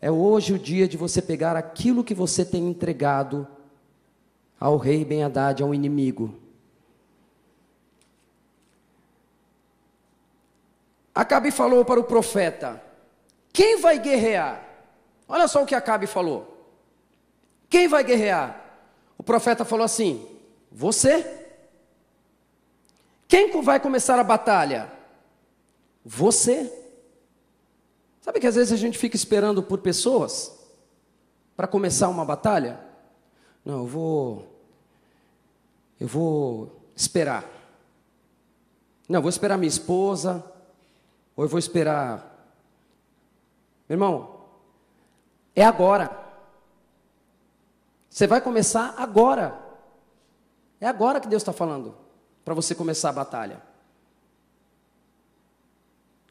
É 0.00 0.10
hoje 0.10 0.52
o 0.52 0.58
dia 0.58 0.86
de 0.86 0.96
você 0.96 1.20
pegar 1.20 1.56
aquilo 1.56 2.04
que 2.04 2.14
você 2.14 2.44
tem 2.44 2.68
entregado 2.68 3.46
ao 4.58 4.76
rei 4.76 5.04
Ben 5.04 5.22
Haddad, 5.22 5.62
ao 5.62 5.74
inimigo. 5.74 6.34
Acabe 11.14 11.50
falou 11.50 11.84
para 11.84 11.98
o 11.98 12.04
profeta: 12.04 12.82
Quem 13.52 13.80
vai 13.80 13.98
guerrear? 13.98 14.62
Olha 15.26 15.48
só 15.48 15.62
o 15.62 15.66
que 15.66 15.74
Acabe 15.74 16.06
falou. 16.06 16.52
Quem 17.68 17.88
vai 17.88 18.04
guerrear? 18.04 18.62
O 19.16 19.22
profeta 19.22 19.64
falou 19.64 19.84
assim: 19.84 20.26
Você. 20.70 21.45
Quem 23.28 23.60
vai 23.60 23.80
começar 23.80 24.18
a 24.18 24.24
batalha? 24.24 24.92
Você. 26.04 26.72
Sabe 28.20 28.40
que 28.40 28.46
às 28.46 28.54
vezes 28.54 28.72
a 28.72 28.76
gente 28.76 28.98
fica 28.98 29.16
esperando 29.16 29.62
por 29.62 29.78
pessoas 29.78 30.56
para 31.56 31.66
começar 31.66 32.08
uma 32.08 32.24
batalha? 32.24 32.78
Não, 33.64 33.78
eu 33.78 33.86
vou. 33.86 34.46
Eu 35.98 36.06
vou 36.06 36.80
esperar. 36.94 37.44
Não, 39.08 39.18
eu 39.18 39.22
vou 39.22 39.30
esperar 39.30 39.56
minha 39.56 39.68
esposa. 39.68 40.44
Ou 41.36 41.44
eu 41.44 41.48
vou 41.48 41.58
esperar. 41.58 42.32
Meu 43.88 43.96
irmão, 43.96 44.40
é 45.54 45.64
agora. 45.64 46.24
Você 48.08 48.26
vai 48.26 48.40
começar 48.40 48.94
agora. 48.96 49.60
É 50.80 50.86
agora 50.86 51.20
que 51.20 51.28
Deus 51.28 51.42
está 51.42 51.52
falando 51.52 52.05
para 52.46 52.54
você 52.54 52.76
começar 52.76 53.08
a 53.08 53.12
batalha. 53.12 53.60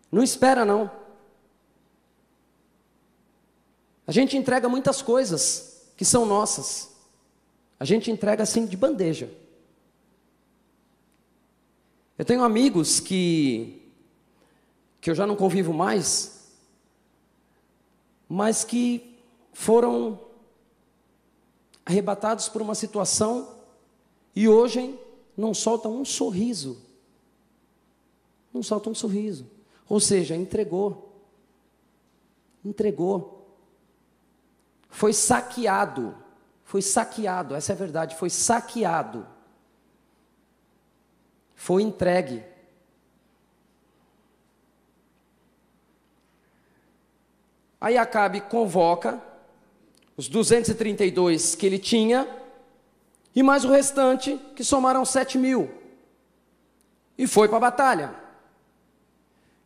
Não 0.09 0.23
espera, 0.23 0.63
não. 0.63 0.89
A 4.07 4.13
gente 4.13 4.37
entrega 4.37 4.69
muitas 4.69 5.01
coisas 5.01 5.91
que 5.97 6.05
são 6.05 6.25
nossas. 6.25 6.95
A 7.77 7.83
gente 7.83 8.09
entrega 8.09 8.43
assim 8.43 8.65
de 8.65 8.77
bandeja. 8.77 9.29
Eu 12.17 12.23
tenho 12.23 12.43
amigos 12.43 13.01
que 13.01 13.81
que 15.01 15.11
eu 15.11 15.15
já 15.15 15.27
não 15.27 15.35
convivo 15.35 15.73
mais, 15.73 16.49
mas 18.27 18.63
que 18.63 19.19
foram 19.51 20.19
arrebatados 21.85 22.47
por 22.47 22.61
uma 22.61 22.73
situação 22.73 23.59
e 24.33 24.47
hoje 24.47 24.97
não 25.37 25.53
soltam 25.53 25.95
um 25.95 26.05
sorriso. 26.05 26.81
Não 28.53 28.63
soltam 28.63 28.91
um 28.91 28.95
sorriso. 28.95 29.49
Ou 29.89 29.99
seja, 29.99 30.35
entregou. 30.35 31.13
Entregou. 32.63 33.47
Foi 34.89 35.13
saqueado. 35.13 36.15
Foi 36.65 36.81
saqueado, 36.81 37.53
essa 37.53 37.71
é 37.71 37.75
a 37.75 37.77
verdade, 37.77 38.15
foi 38.15 38.29
saqueado. 38.29 39.25
Foi 41.53 41.83
entregue. 41.83 42.43
Aí 47.79 47.97
Acabe 47.97 48.41
convoca 48.41 49.21
os 50.17 50.27
232 50.27 51.53
que 51.53 51.67
ele 51.67 51.77
tinha, 51.77 52.27
e 53.35 53.43
mais 53.43 53.65
o 53.65 53.69
restante, 53.69 54.39
que 54.55 54.63
somaram 54.63 55.03
7 55.03 55.37
mil. 55.37 55.69
E 57.17 57.27
foi 57.27 57.49
para 57.49 57.57
a 57.57 57.61
batalha. 57.61 58.15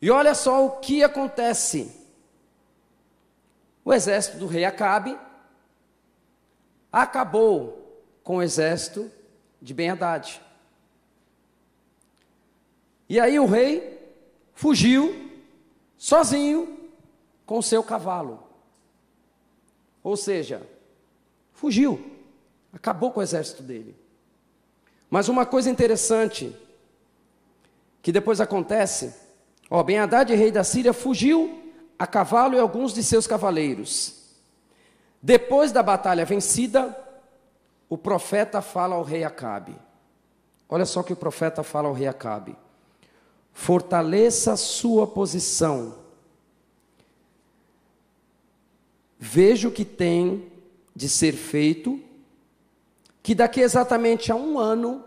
E 0.02 0.10
olha 0.10 0.34
só 0.34 0.66
o 0.66 0.80
que 0.80 1.04
acontece. 1.04 1.96
O 3.84 3.94
exército 3.94 4.38
do 4.38 4.48
rei 4.48 4.64
Acabe 4.64 5.16
acabou 6.92 8.02
com 8.24 8.38
o 8.38 8.42
exército 8.42 9.10
de 9.62 9.72
Ben 9.72 9.90
Haddad. 9.90 10.42
E 13.08 13.20
aí 13.20 13.38
o 13.38 13.46
rei 13.46 13.98
fugiu 14.52 15.30
sozinho 15.96 16.90
com 17.46 17.62
seu 17.62 17.84
cavalo. 17.84 18.42
Ou 20.02 20.16
seja, 20.16 20.66
fugiu, 21.52 22.09
acabou 22.72 23.10
com 23.10 23.20
o 23.20 23.22
exército 23.22 23.62
dele. 23.62 23.96
Mas 25.08 25.28
uma 25.28 25.44
coisa 25.44 25.68
interessante 25.68 26.54
que 28.02 28.12
depois 28.12 28.40
acontece, 28.40 29.14
ó, 29.68 29.82
Ben 29.82 29.98
Haddad, 29.98 30.34
rei 30.34 30.50
da 30.50 30.64
Síria, 30.64 30.92
fugiu 30.92 31.72
a 31.98 32.06
cavalo 32.06 32.56
e 32.56 32.58
alguns 32.58 32.94
de 32.94 33.02
seus 33.02 33.26
cavaleiros. 33.26 34.14
Depois 35.20 35.72
da 35.72 35.82
batalha 35.82 36.24
vencida, 36.24 36.96
o 37.88 37.98
profeta 37.98 38.62
fala 38.62 38.94
ao 38.94 39.02
rei 39.02 39.24
Acabe. 39.24 39.76
Olha 40.68 40.86
só 40.86 41.02
que 41.02 41.12
o 41.12 41.16
profeta 41.16 41.62
fala 41.62 41.88
ao 41.88 41.94
rei 41.94 42.06
Acabe: 42.06 42.56
Fortaleça 43.52 44.56
sua 44.56 45.06
posição 45.06 46.00
veja 49.20 49.68
o 49.68 49.72
que 49.72 49.84
tem 49.84 50.50
de 50.96 51.06
ser 51.06 51.32
feito, 51.32 52.00
que 53.30 53.34
daqui 53.36 53.60
exatamente 53.60 54.32
a 54.32 54.34
um 54.34 54.58
ano, 54.58 55.04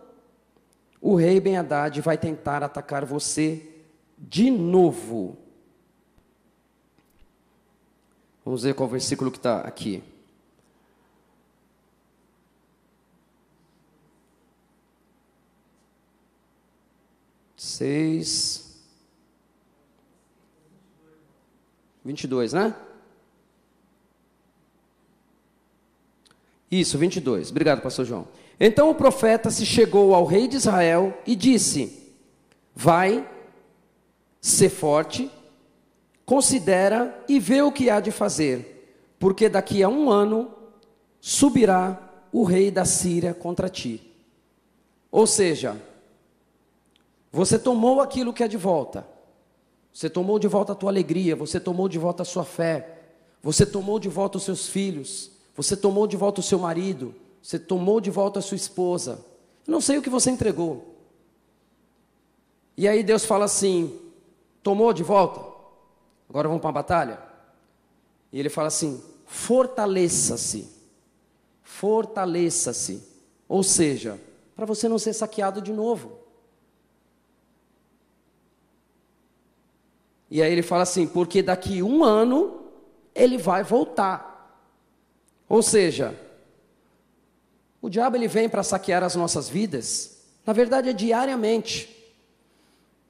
o 1.02 1.14
rei 1.14 1.42
Ben 1.42 1.58
Haddad 1.58 2.00
vai 2.00 2.18
tentar 2.18 2.64
atacar 2.64 3.04
você 3.04 3.70
de 4.18 4.50
novo. 4.50 5.38
Vamos 8.46 8.64
ver 8.64 8.76
qual 8.76 8.88
versículo 8.88 9.30
que 9.30 9.36
está 9.36 9.60
aqui. 9.60 10.02
Seis. 17.58 18.82
Vinte 22.06 22.24
e 22.24 22.28
dois, 22.28 22.54
né? 22.54 22.74
Isso, 26.80 26.98
22. 26.98 27.52
Obrigado, 27.52 27.82
pastor 27.84 28.04
João. 28.04 28.28
Então 28.60 28.90
o 28.90 28.96
profeta 28.96 29.52
se 29.52 29.64
chegou 29.64 30.16
ao 30.16 30.26
rei 30.26 30.48
de 30.48 30.56
Israel 30.56 31.16
e 31.24 31.36
disse: 31.36 32.12
Vai, 32.74 33.30
ser 34.42 34.70
forte, 34.70 35.30
considera 36.26 37.24
e 37.30 37.40
vê 37.40 37.62
o 37.62 37.72
que 37.72 37.92
há 37.92 38.00
de 38.00 38.10
fazer, 38.10 39.06
porque 39.20 39.48
daqui 39.48 39.84
a 39.84 39.88
um 39.88 40.10
ano 40.10 40.52
subirá 41.22 42.12
o 42.32 42.44
rei 42.44 42.72
da 42.72 42.86
Síria 42.86 43.36
contra 43.36 43.70
ti. 43.70 44.12
Ou 45.12 45.28
seja, 45.28 45.80
você 47.32 47.60
tomou 47.60 48.02
aquilo 48.02 48.34
que 48.34 48.44
é 48.44 48.48
de 48.48 48.58
volta. 48.58 49.06
Você 49.94 50.10
tomou 50.10 50.40
de 50.40 50.48
volta 50.48 50.72
a 50.72 50.76
tua 50.76 50.90
alegria, 50.90 51.36
você 51.36 51.60
tomou 51.60 51.88
de 51.88 52.00
volta 52.00 52.24
a 52.24 52.26
sua 52.26 52.44
fé, 52.44 52.98
você 53.44 53.64
tomou 53.64 54.00
de 54.00 54.10
volta 54.10 54.40
os 54.40 54.44
seus 54.44 54.68
filhos, 54.68 55.33
você 55.56 55.78
tomou 55.78 56.08
de 56.08 56.18
volta 56.18 56.40
o 56.40 56.44
seu 56.44 56.58
marido, 56.58 57.14
você 57.42 57.60
tomou 57.60 58.02
de 58.02 58.10
volta 58.10 58.40
a 58.40 58.42
sua 58.42 58.56
esposa. 58.56 59.24
Não 59.68 59.80
sei 59.80 59.98
o 59.98 60.02
que 60.02 60.10
você 60.10 60.32
entregou. 60.32 60.96
E 62.76 62.88
aí 62.88 63.04
Deus 63.04 63.26
fala 63.26 63.46
assim: 63.46 64.00
tomou 64.62 64.92
de 64.94 65.04
volta? 65.04 65.54
Agora 66.30 66.48
vamos 66.48 66.62
para 66.62 66.70
a 66.70 66.74
batalha? 66.74 67.20
E 68.32 68.40
ele 68.40 68.50
fala 68.50 68.68
assim: 68.68 69.02
fortaleça-se. 69.26 70.68
Fortaleça-se. 71.62 73.04
Ou 73.48 73.62
seja, 73.62 74.20
para 74.56 74.66
você 74.66 74.90
não 74.90 74.98
ser 74.98 75.14
saqueado 75.14 75.62
de 75.62 75.72
novo. 75.72 76.24
E 80.30 80.42
aí 80.42 80.52
ele 80.52 80.64
fala 80.64 80.82
assim: 80.84 81.06
porque 81.06 81.44
daqui 81.44 81.84
um 81.84 82.04
ano 82.04 82.62
ele 83.14 83.38
vai 83.38 83.64
voltar. 83.64 84.33
Ou 85.48 85.62
seja, 85.62 86.18
o 87.82 87.90
diabo 87.90 88.16
ele 88.16 88.28
vem 88.28 88.48
para 88.48 88.64
saquear 88.64 89.04
as 89.04 89.16
nossas 89.16 89.50
vidas, 89.50 90.18
na 90.46 90.54
verdade 90.54 90.90
é 90.90 90.94
diariamente. 90.94 91.90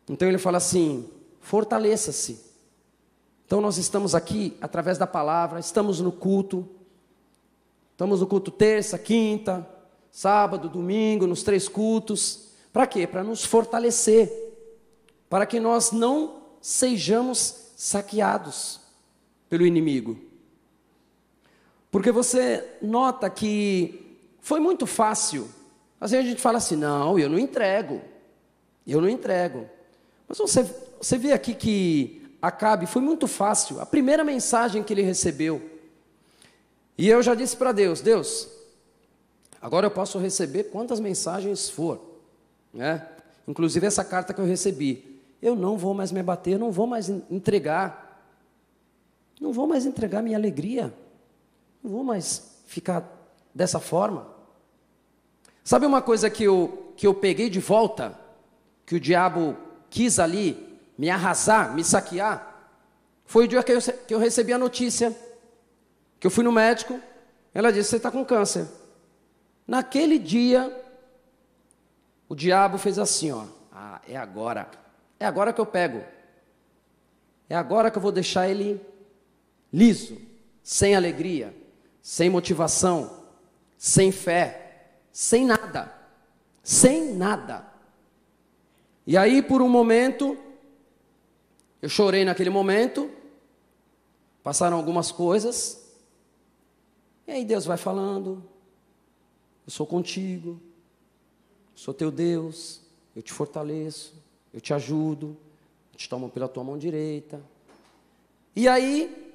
Então 0.10 0.28
ele 0.28 0.38
fala 0.38 0.58
assim: 0.58 1.10
fortaleça-se. 1.40 2.40
Então 3.46 3.62
nós 3.62 3.78
estamos 3.78 4.16
aqui 4.16 4.58
através 4.60 4.98
da 4.98 5.06
palavra, 5.06 5.60
estamos 5.60 6.00
no 6.00 6.12
culto, 6.12 6.68
estamos 7.92 8.22
no 8.22 8.28
culto 8.28 8.50
terça, 8.50 8.98
quinta, 8.98 9.68
sábado, 10.12 10.70
domingo, 10.70 11.28
nos 11.28 11.44
três 11.44 11.68
cultos. 11.68 12.50
Para 12.72 12.88
quê? 12.88 13.06
Para 13.06 13.24
nos 13.24 13.46
fortalecer, 13.46 14.32
para 15.30 15.46
que 15.46 15.60
nós 15.60 15.92
não 15.92 16.42
sejamos 16.60 17.72
saqueados 17.76 18.80
pelo 19.50 19.66
inimigo. 19.66 20.33
Porque 21.94 22.12
você 22.12 22.68
nota 22.82 23.30
que 23.30 24.18
foi 24.42 24.60
muito 24.60 24.88
fácil. 24.88 25.48
Às 26.02 26.10
vezes 26.10 26.26
a 26.26 26.30
gente 26.32 26.42
fala 26.42 26.58
assim: 26.58 26.76
não, 26.76 27.20
eu 27.20 27.30
não 27.30 27.38
entrego. 27.38 28.02
Eu 28.86 29.00
não 29.00 29.08
entrego. 29.08 29.70
Mas 30.28 30.40
você, 30.40 30.64
você 31.00 31.20
vê 31.20 31.34
aqui 31.34 31.54
que 31.54 32.28
Acabe 32.42 32.88
foi 32.88 33.00
muito 33.00 33.28
fácil. 33.28 33.80
A 33.80 33.86
primeira 33.86 34.24
mensagem 34.24 34.82
que 34.82 34.92
ele 34.92 35.04
recebeu. 35.04 35.62
E 36.98 37.08
eu 37.08 37.22
já 37.22 37.36
disse 37.36 37.56
para 37.56 37.72
Deus: 37.72 38.02
Deus, 38.02 38.50
agora 39.62 39.86
eu 39.86 39.92
posso 39.92 40.18
receber 40.18 40.64
quantas 40.72 41.00
mensagens 41.00 41.70
for. 41.70 42.02
Né? 42.74 43.08
Inclusive 43.48 43.86
essa 43.86 44.04
carta 44.04 44.34
que 44.34 44.42
eu 44.42 44.46
recebi. 44.46 45.22
Eu 45.40 45.56
não 45.56 45.78
vou 45.78 45.94
mais 45.94 46.12
me 46.12 46.22
abater, 46.22 46.58
não 46.58 46.72
vou 46.72 46.88
mais 46.88 47.08
entregar. 47.08 48.20
Não 49.40 49.54
vou 49.54 49.68
mais 49.68 49.86
entregar 49.86 50.24
minha 50.24 50.38
alegria. 50.38 50.92
Não 51.84 51.92
vou 51.92 52.04
mais 52.04 52.64
ficar 52.66 53.04
dessa 53.54 53.80
forma. 53.80 54.28
Sabe 55.64 55.86
uma 55.86 56.02
coisa 56.02 56.30
que 56.30 56.46
eu, 56.46 56.94
que 56.96 57.06
eu 57.06 57.14
peguei 57.14 57.50
de 57.50 57.60
volta, 57.60 58.18
que 58.86 58.96
o 58.96 59.00
diabo 59.00 59.58
quis 59.90 60.18
ali 60.18 60.80
me 60.98 61.10
arrasar, 61.10 61.74
me 61.74 61.84
saquear? 61.84 62.72
Foi 63.26 63.46
o 63.46 63.48
dia 63.48 63.62
que 63.62 63.72
eu, 63.72 63.82
que 63.82 64.14
eu 64.14 64.20
recebi 64.20 64.54
a 64.54 64.58
notícia, 64.58 65.16
que 66.20 66.26
eu 66.26 66.32
fui 66.32 66.44
no 66.44 66.52
médico, 66.52 67.00
ela 67.54 67.72
disse: 67.72 67.90
Você 67.90 67.98
está 67.98 68.10
com 68.10 68.24
câncer. 68.24 68.66
Naquele 69.68 70.18
dia, 70.18 70.72
o 72.30 72.36
diabo 72.36 72.78
fez 72.78 72.98
assim: 72.98 73.32
ó, 73.32 73.46
ah, 73.72 74.02
é 74.08 74.16
agora, 74.18 74.70
é 75.20 75.26
agora 75.26 75.54
que 75.54 75.62
eu 75.62 75.66
pego, 75.66 76.04
é 77.50 77.56
agora 77.56 77.90
que 77.90 77.98
eu 77.98 78.02
vou 78.02 78.12
deixar 78.12 78.50
ele 78.50 78.82
liso, 79.72 80.18
sem 80.62 80.96
alegria 80.96 81.63
sem 82.04 82.30
motivação, 82.30 83.24
sem 83.78 84.12
fé, 84.12 84.92
sem 85.10 85.46
nada. 85.46 85.92
Sem 86.62 87.16
nada. 87.16 87.66
E 89.08 89.18
aí, 89.18 89.42
por 89.42 89.62
um 89.62 89.70
momento, 89.70 90.38
eu 91.82 91.88
chorei 91.88 92.26
naquele 92.26 92.50
momento, 92.50 93.10
passaram 94.44 94.78
algumas 94.78 95.12
coisas, 95.12 95.94
e 97.26 97.32
aí 97.32 97.46
Deus 97.46 97.66
vai 97.66 97.78
falando: 97.78 98.44
Eu 99.66 99.72
sou 99.72 99.88
contigo, 99.88 100.60
sou 101.74 101.94
teu 101.94 102.12
Deus, 102.12 102.82
eu 103.16 103.22
te 103.22 103.32
fortaleço, 103.32 104.14
eu 104.54 104.60
te 104.60 104.74
ajudo, 104.74 105.38
eu 105.94 105.98
te 105.98 106.08
tomo 106.08 106.30
pela 106.30 106.48
tua 106.48 106.64
mão 106.64 106.78
direita. 106.78 107.42
E 108.56 108.68
aí, 108.68 109.34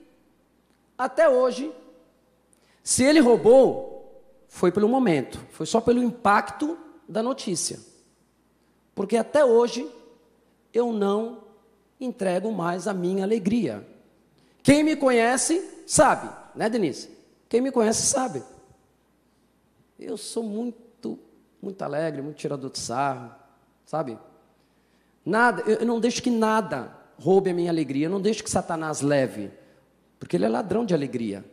até 0.96 1.28
hoje, 1.28 1.72
se 2.88 3.04
ele 3.04 3.20
roubou, 3.20 4.24
foi 4.48 4.72
pelo 4.72 4.88
momento, 4.88 5.38
foi 5.50 5.66
só 5.66 5.78
pelo 5.78 6.02
impacto 6.02 6.78
da 7.06 7.22
notícia. 7.22 7.78
Porque 8.94 9.14
até 9.18 9.44
hoje 9.44 9.86
eu 10.72 10.90
não 10.90 11.44
entrego 12.00 12.50
mais 12.50 12.88
a 12.88 12.94
minha 12.94 13.24
alegria. 13.24 13.86
Quem 14.62 14.82
me 14.82 14.96
conhece 14.96 15.82
sabe, 15.86 16.34
né, 16.54 16.70
Denise? 16.70 17.10
Quem 17.46 17.60
me 17.60 17.70
conhece 17.70 18.06
sabe. 18.06 18.42
Eu 19.98 20.16
sou 20.16 20.42
muito, 20.42 21.18
muito 21.60 21.82
alegre, 21.82 22.22
muito 22.22 22.38
tirador 22.38 22.70
de 22.70 22.78
sarro, 22.78 23.34
sabe? 23.84 24.18
Nada, 25.26 25.60
eu 25.70 25.84
não 25.84 26.00
deixo 26.00 26.22
que 26.22 26.30
nada 26.30 26.96
roube 27.18 27.50
a 27.50 27.54
minha 27.54 27.70
alegria, 27.70 28.06
eu 28.06 28.10
não 28.10 28.22
deixo 28.22 28.42
que 28.42 28.50
Satanás 28.50 29.02
leve, 29.02 29.50
porque 30.18 30.38
ele 30.38 30.46
é 30.46 30.48
ladrão 30.48 30.86
de 30.86 30.94
alegria. 30.94 31.44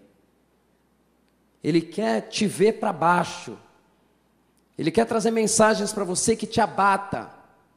Ele 1.65 1.81
quer 1.81 2.21
te 2.21 2.45
ver 2.45 2.73
para 2.73 2.93
baixo. 2.93 3.57
Ele 4.77 4.91
quer 4.91 5.03
trazer 5.05 5.31
mensagens 5.31 5.91
para 5.91 6.03
você 6.03 6.35
que 6.35 6.45
te 6.45 6.61
abata. 6.61 7.31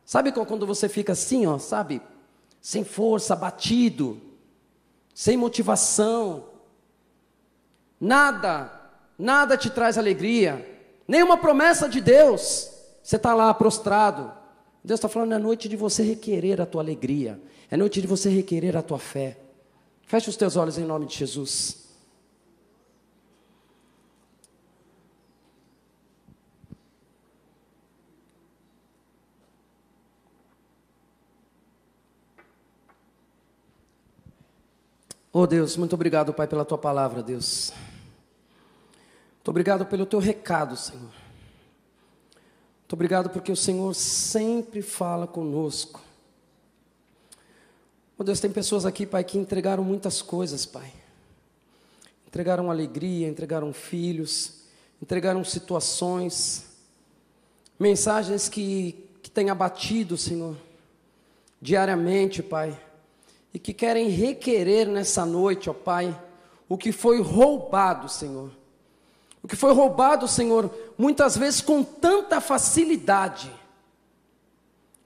Sabe 0.05 0.31
quando 0.31 0.67
você 0.67 0.91
fica 0.91 1.13
assim, 1.13 1.47
ó, 1.47 1.59
sabe? 1.59 2.03
Sem 2.61 2.85
força, 2.85 3.33
abatido, 3.33 4.21
sem 5.15 5.39
motivação. 5.39 6.45
Nada, 7.99 8.71
nada 9.19 9.57
te 9.57 9.71
traz 9.71 9.97
alegria. 9.97 10.85
Nenhuma 11.09 11.39
promessa 11.39 11.89
de 11.89 12.03
Deus. 12.03 12.71
Você 13.03 13.17
está 13.17 13.33
lá 13.33 13.55
prostrado. 13.55 14.31
Deus 14.85 14.99
está 14.99 15.09
falando, 15.09 15.33
é 15.33 15.39
noite 15.39 15.67
de 15.67 15.77
você 15.79 16.03
requerer 16.03 16.61
a 16.61 16.67
tua 16.67 16.83
alegria. 16.83 17.41
É 17.71 17.77
noite 17.77 18.03
de 18.03 18.07
você 18.07 18.29
requerer 18.29 18.77
a 18.77 18.83
tua 18.83 18.99
fé. 18.99 19.39
Feche 20.03 20.29
os 20.29 20.37
teus 20.37 20.57
olhos 20.57 20.77
em 20.77 20.85
nome 20.85 21.07
de 21.07 21.17
Jesus. 21.17 21.88
Oh 35.41 35.47
Deus, 35.47 35.77
muito 35.77 35.93
obrigado, 35.93 36.35
Pai, 36.35 36.49
pela 36.49 36.65
tua 36.65 36.77
palavra, 36.77 37.23
Deus. 37.23 37.73
Muito 39.37 39.49
obrigado 39.49 39.87
pelo 39.87 40.05
teu 40.05 40.19
recado, 40.19 40.77
Senhor. 40.77 41.13
Muito 42.81 42.93
obrigado 42.93 43.31
porque 43.31 43.53
o 43.53 43.57
Senhor 43.57 43.95
sempre 43.95 44.83
fala 44.83 45.29
conosco. 45.29 46.03
Oh 48.19 48.25
Deus, 48.25 48.41
tem 48.41 48.51
pessoas 48.51 48.85
aqui, 48.85 49.07
Pai, 49.07 49.23
que 49.23 49.39
entregaram 49.39 49.85
muitas 49.85 50.21
coisas, 50.21 50.67
Pai. 50.67 50.93
Entregaram 52.27 52.69
alegria, 52.69 53.29
entregaram 53.29 53.73
filhos, 53.73 54.65
entregaram 55.01 55.45
situações, 55.45 56.67
mensagens 57.79 58.49
que, 58.49 59.09
que 59.23 59.31
têm 59.31 59.51
abatido, 59.51 60.17
Senhor, 60.17 60.57
diariamente, 61.63 62.43
Pai 62.43 62.88
e 63.53 63.59
que 63.59 63.73
querem 63.73 64.09
requerer 64.09 64.87
nessa 64.89 65.25
noite, 65.25 65.71
ó 65.71 65.73
Pai, 65.73 66.17
o 66.69 66.77
que 66.77 66.93
foi 66.93 67.21
roubado, 67.21 68.09
Senhor. 68.09 68.51
O 69.43 69.49
que 69.49 69.57
foi 69.57 69.73
roubado, 69.73 70.29
Senhor, 70.29 70.71
muitas 70.97 71.37
vezes 71.37 71.61
com 71.61 71.83
tanta 71.83 72.41
facilidade. 72.41 73.51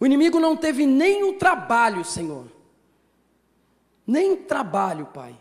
O 0.01 0.07
inimigo 0.07 0.41
não 0.41 0.57
teve 0.57 0.85
nem 0.87 1.23
o 1.23 1.35
trabalho, 1.35 2.05
Senhor. 2.05 2.47
Nem 4.07 4.37
trabalho, 4.37 5.07
Pai. 5.07 5.39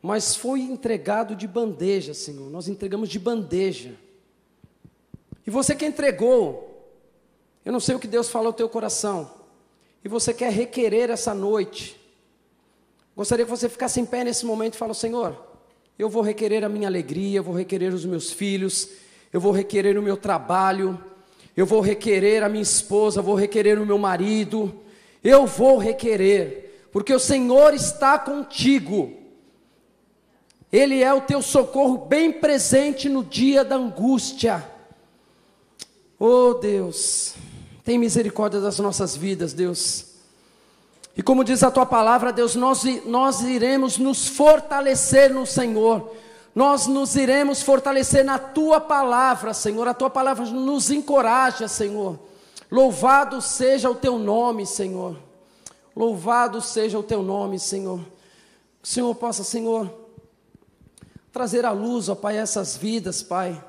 Mas 0.00 0.36
foi 0.36 0.60
entregado 0.60 1.34
de 1.34 1.48
bandeja, 1.48 2.14
Senhor. 2.14 2.48
Nós 2.50 2.68
entregamos 2.68 3.08
de 3.08 3.18
bandeja. 3.18 3.98
E 5.46 5.50
você 5.50 5.74
que 5.74 5.84
entregou, 5.84 6.92
eu 7.64 7.72
não 7.72 7.80
sei 7.80 7.94
o 7.94 7.98
que 7.98 8.06
Deus 8.06 8.28
falou 8.28 8.48
ao 8.48 8.52
teu 8.52 8.68
coração. 8.68 9.30
E 10.04 10.08
você 10.08 10.34
quer 10.34 10.52
requerer 10.52 11.08
essa 11.10 11.32
noite. 11.32 11.98
Gostaria 13.16 13.44
que 13.44 13.50
você 13.50 13.68
ficasse 13.68 13.98
em 14.00 14.04
pé 14.04 14.22
nesse 14.22 14.44
momento 14.44 14.74
e 14.74 14.76
falasse, 14.76 15.00
Senhor, 15.00 15.34
eu 15.98 16.10
vou 16.10 16.22
requerer 16.22 16.62
a 16.64 16.68
minha 16.68 16.88
alegria, 16.88 17.38
eu 17.38 17.42
vou 17.42 17.54
requerer 17.54 17.94
os 17.94 18.04
meus 18.04 18.30
filhos, 18.30 18.90
eu 19.32 19.40
vou 19.40 19.52
requerer 19.52 19.96
o 19.96 20.02
meu 20.02 20.16
trabalho, 20.16 21.02
eu 21.56 21.64
vou 21.64 21.80
requerer 21.80 22.42
a 22.42 22.48
minha 22.48 22.62
esposa, 22.62 23.20
eu 23.20 23.24
vou 23.24 23.34
requerer 23.36 23.78
o 23.78 23.86
meu 23.86 23.96
marido, 23.96 24.74
eu 25.22 25.46
vou 25.46 25.78
requerer, 25.78 26.88
porque 26.92 27.14
o 27.14 27.18
Senhor 27.18 27.72
está 27.72 28.18
contigo. 28.18 29.12
Ele 30.70 31.02
é 31.02 31.14
o 31.14 31.20
teu 31.20 31.40
socorro 31.40 31.96
bem 31.96 32.32
presente 32.32 33.08
no 33.08 33.22
dia 33.22 33.64
da 33.64 33.76
angústia. 33.76 34.68
Oh 36.18 36.54
Deus, 36.54 37.36
tem 37.84 37.98
misericórdia 37.98 38.60
das 38.60 38.78
nossas 38.78 39.14
vidas, 39.14 39.52
Deus. 39.52 40.06
E 41.16 41.22
como 41.22 41.44
diz 41.44 41.62
a 41.62 41.70
tua 41.70 41.86
palavra, 41.86 42.32
Deus, 42.32 42.54
nós, 42.54 42.82
nós 43.04 43.42
iremos 43.42 43.98
nos 43.98 44.26
fortalecer 44.26 45.32
no 45.32 45.46
Senhor 45.46 46.10
nós 46.54 46.86
nos 46.86 47.16
iremos 47.16 47.62
fortalecer 47.62 48.24
na 48.24 48.38
tua 48.38 48.80
palavra, 48.80 49.52
Senhor. 49.52 49.88
A 49.88 49.94
tua 49.94 50.08
palavra 50.08 50.44
nos 50.46 50.88
encoraja, 50.88 51.66
Senhor. 51.66 52.18
Louvado 52.70 53.42
seja 53.42 53.90
o 53.90 53.94
teu 53.94 54.18
nome, 54.18 54.64
Senhor. 54.64 55.16
Louvado 55.96 56.60
seja 56.60 56.96
o 56.98 57.02
teu 57.02 57.22
nome, 57.22 57.58
Senhor. 57.58 57.98
Que 58.80 58.88
o 58.88 58.92
Senhor 58.92 59.14
possa, 59.16 59.42
Senhor, 59.42 59.92
trazer 61.32 61.64
à 61.64 61.72
luz, 61.72 62.08
ó 62.08 62.14
Pai, 62.14 62.36
essas 62.36 62.76
vidas, 62.76 63.20
Pai. 63.20 63.60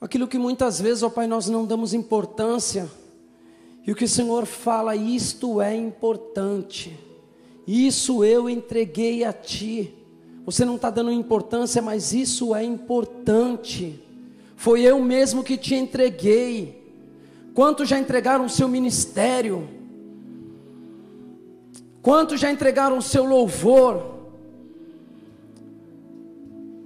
Aquilo 0.00 0.28
que 0.28 0.38
muitas 0.38 0.80
vezes, 0.80 1.02
ó 1.02 1.08
Pai, 1.08 1.26
nós 1.26 1.48
não 1.48 1.64
damos 1.64 1.94
importância. 1.94 2.90
E 3.86 3.92
o 3.92 3.94
que 3.94 4.04
o 4.04 4.08
Senhor 4.08 4.44
fala, 4.44 4.94
isto 4.94 5.60
é 5.60 5.74
importante. 5.74 6.98
Isso 7.66 8.24
eu 8.24 8.48
entreguei 8.50 9.24
a 9.24 9.32
Ti. 9.32 9.94
Você 10.44 10.64
não 10.64 10.76
está 10.76 10.90
dando 10.90 11.10
importância, 11.10 11.80
mas 11.80 12.12
isso 12.12 12.54
é 12.54 12.62
importante. 12.62 14.00
Foi 14.54 14.82
eu 14.82 15.00
mesmo 15.00 15.42
que 15.42 15.56
te 15.56 15.74
entreguei. 15.74 16.84
Quantos 17.54 17.88
já 17.88 17.98
entregaram 17.98 18.44
o 18.44 18.50
seu 18.50 18.68
ministério? 18.68 19.68
Quantos 22.02 22.38
já 22.38 22.50
entregaram 22.50 22.98
o 22.98 23.02
seu 23.02 23.24
louvor? 23.24 24.14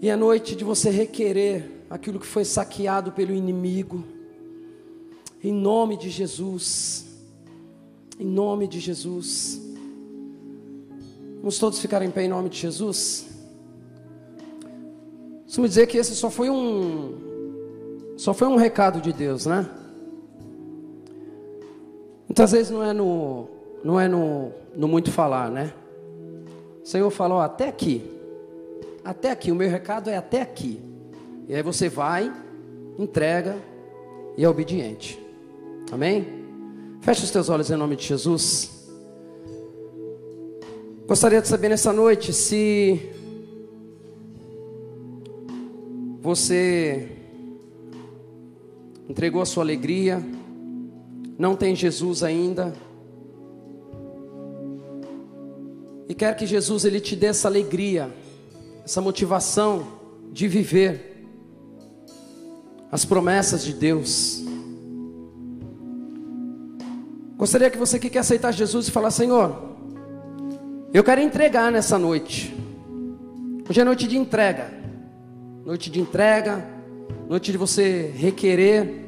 E 0.00 0.08
é 0.08 0.16
noite 0.16 0.56
de 0.56 0.64
você 0.64 0.88
requerer 0.88 1.79
aquilo 1.90 2.20
que 2.20 2.26
foi 2.26 2.44
saqueado 2.44 3.10
pelo 3.10 3.34
inimigo. 3.34 4.04
Em 5.42 5.52
nome 5.52 5.96
de 5.96 6.08
Jesus. 6.08 7.06
Em 8.18 8.24
nome 8.24 8.68
de 8.68 8.78
Jesus. 8.78 9.60
Vamos 11.38 11.58
todos 11.58 11.80
ficar 11.80 12.02
em 12.02 12.10
pé 12.10 12.24
em 12.24 12.28
nome 12.28 12.48
de 12.48 12.58
Jesus? 12.58 13.26
Costumo 15.44 15.66
dizer 15.66 15.88
que 15.88 15.98
esse 15.98 16.14
só 16.14 16.30
foi 16.30 16.48
um 16.48 17.18
só 18.16 18.32
foi 18.32 18.46
um 18.46 18.56
recado 18.56 19.00
de 19.00 19.12
Deus, 19.12 19.46
né? 19.46 19.68
Muitas 22.28 22.52
vezes 22.52 22.70
não 22.70 22.84
é 22.84 22.92
no 22.92 23.48
não 23.82 23.98
é 23.98 24.06
no, 24.06 24.52
no 24.76 24.86
muito 24.86 25.10
falar, 25.10 25.50
né? 25.50 25.72
O 26.84 26.86
Senhor 26.86 27.10
falou 27.10 27.40
até 27.40 27.68
aqui. 27.68 28.04
Até 29.02 29.30
aqui, 29.30 29.50
o 29.50 29.54
meu 29.54 29.68
recado 29.68 30.10
é 30.10 30.16
até 30.16 30.42
aqui. 30.42 30.89
E 31.50 31.54
aí 31.56 31.64
você 31.64 31.88
vai, 31.88 32.32
entrega 32.96 33.60
e 34.36 34.44
é 34.44 34.48
obediente. 34.48 35.20
Amém? 35.90 36.24
Feche 37.00 37.24
os 37.24 37.30
teus 37.32 37.48
olhos 37.48 37.68
em 37.68 37.74
nome 37.74 37.96
de 37.96 38.06
Jesus. 38.06 38.88
Gostaria 41.08 41.42
de 41.42 41.48
saber 41.48 41.68
nessa 41.68 41.92
noite 41.92 42.32
se 42.32 43.00
você 46.20 47.08
entregou 49.08 49.42
a 49.42 49.44
sua 49.44 49.64
alegria, 49.64 50.24
não 51.36 51.56
tem 51.56 51.74
Jesus 51.74 52.22
ainda, 52.22 52.72
e 56.08 56.14
quer 56.14 56.36
que 56.36 56.46
Jesus 56.46 56.84
ele 56.84 57.00
te 57.00 57.16
dê 57.16 57.26
essa 57.26 57.48
alegria, 57.48 58.08
essa 58.84 59.00
motivação 59.00 59.84
de 60.32 60.46
viver 60.46 61.09
as 62.90 63.04
promessas 63.04 63.64
de 63.64 63.72
Deus. 63.72 64.42
Gostaria 67.36 67.70
que 67.70 67.78
você 67.78 67.98
que 67.98 68.10
quer 68.10 68.20
aceitar 68.20 68.52
Jesus 68.52 68.88
e 68.88 68.90
falar: 68.90 69.10
Senhor, 69.10 69.76
eu 70.92 71.02
quero 71.02 71.20
entregar 71.20 71.70
nessa 71.72 71.98
noite. 71.98 72.54
Hoje 73.68 73.80
é 73.80 73.84
noite 73.84 74.08
de 74.08 74.16
entrega 74.16 74.80
noite 75.64 75.90
de 75.90 76.00
entrega, 76.00 76.66
noite 77.28 77.52
de 77.52 77.58
você 77.58 78.12
requerer 78.16 79.06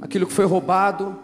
aquilo 0.00 0.26
que 0.26 0.32
foi 0.32 0.44
roubado. 0.44 1.16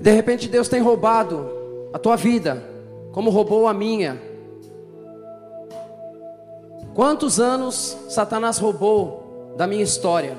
De 0.00 0.10
repente 0.10 0.48
Deus 0.48 0.68
tem 0.68 0.80
roubado 0.80 1.50
a 1.92 1.98
tua 1.98 2.16
vida, 2.16 2.64
como 3.12 3.30
roubou 3.30 3.68
a 3.68 3.74
minha. 3.74 4.29
Quantos 6.94 7.38
anos 7.38 7.96
Satanás 8.08 8.58
roubou 8.58 9.54
da 9.56 9.66
minha 9.66 9.82
história? 9.82 10.36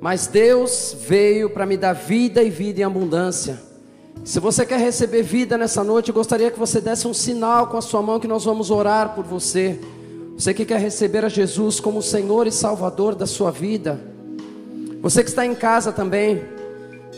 Mas 0.00 0.26
Deus 0.26 0.96
veio 0.98 1.50
para 1.50 1.64
me 1.64 1.76
dar 1.76 1.92
vida 1.92 2.42
e 2.42 2.50
vida 2.50 2.80
em 2.80 2.84
abundância. 2.84 3.60
Se 4.24 4.40
você 4.40 4.66
quer 4.66 4.78
receber 4.78 5.22
vida 5.22 5.56
nessa 5.56 5.84
noite, 5.84 6.08
eu 6.08 6.14
gostaria 6.14 6.50
que 6.50 6.58
você 6.58 6.80
desse 6.80 7.06
um 7.06 7.14
sinal 7.14 7.68
com 7.68 7.76
a 7.76 7.82
sua 7.82 8.02
mão 8.02 8.18
que 8.18 8.26
nós 8.26 8.44
vamos 8.44 8.70
orar 8.70 9.14
por 9.14 9.24
você. 9.24 9.80
Você 10.36 10.52
que 10.52 10.64
quer 10.64 10.80
receber 10.80 11.24
a 11.24 11.28
Jesus 11.28 11.78
como 11.78 12.02
Senhor 12.02 12.46
e 12.46 12.52
Salvador 12.52 13.14
da 13.14 13.26
sua 13.26 13.50
vida. 13.50 14.00
Você 15.00 15.22
que 15.22 15.30
está 15.30 15.46
em 15.46 15.54
casa 15.54 15.92
também. 15.92 16.42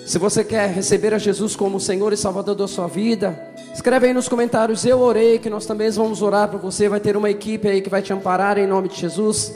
Se 0.04 0.18
você 0.18 0.44
quer 0.44 0.68
receber 0.68 1.14
a 1.14 1.18
Jesus 1.18 1.56
como 1.56 1.80
Senhor 1.80 2.12
e 2.12 2.16
Salvador 2.16 2.54
da 2.54 2.68
sua 2.68 2.86
vida, 2.86 3.53
escreve 3.74 4.06
aí 4.06 4.14
nos 4.14 4.28
comentários. 4.28 4.84
Eu 4.84 5.00
orei, 5.00 5.38
que 5.38 5.50
nós 5.50 5.66
também 5.66 5.90
vamos 5.90 6.22
orar 6.22 6.48
por 6.48 6.60
você. 6.60 6.88
Vai 6.88 7.00
ter 7.00 7.16
uma 7.16 7.28
equipe 7.28 7.68
aí 7.68 7.82
que 7.82 7.90
vai 7.90 8.00
te 8.00 8.12
amparar 8.12 8.56
em 8.56 8.66
nome 8.66 8.88
de 8.88 9.00
Jesus. 9.00 9.52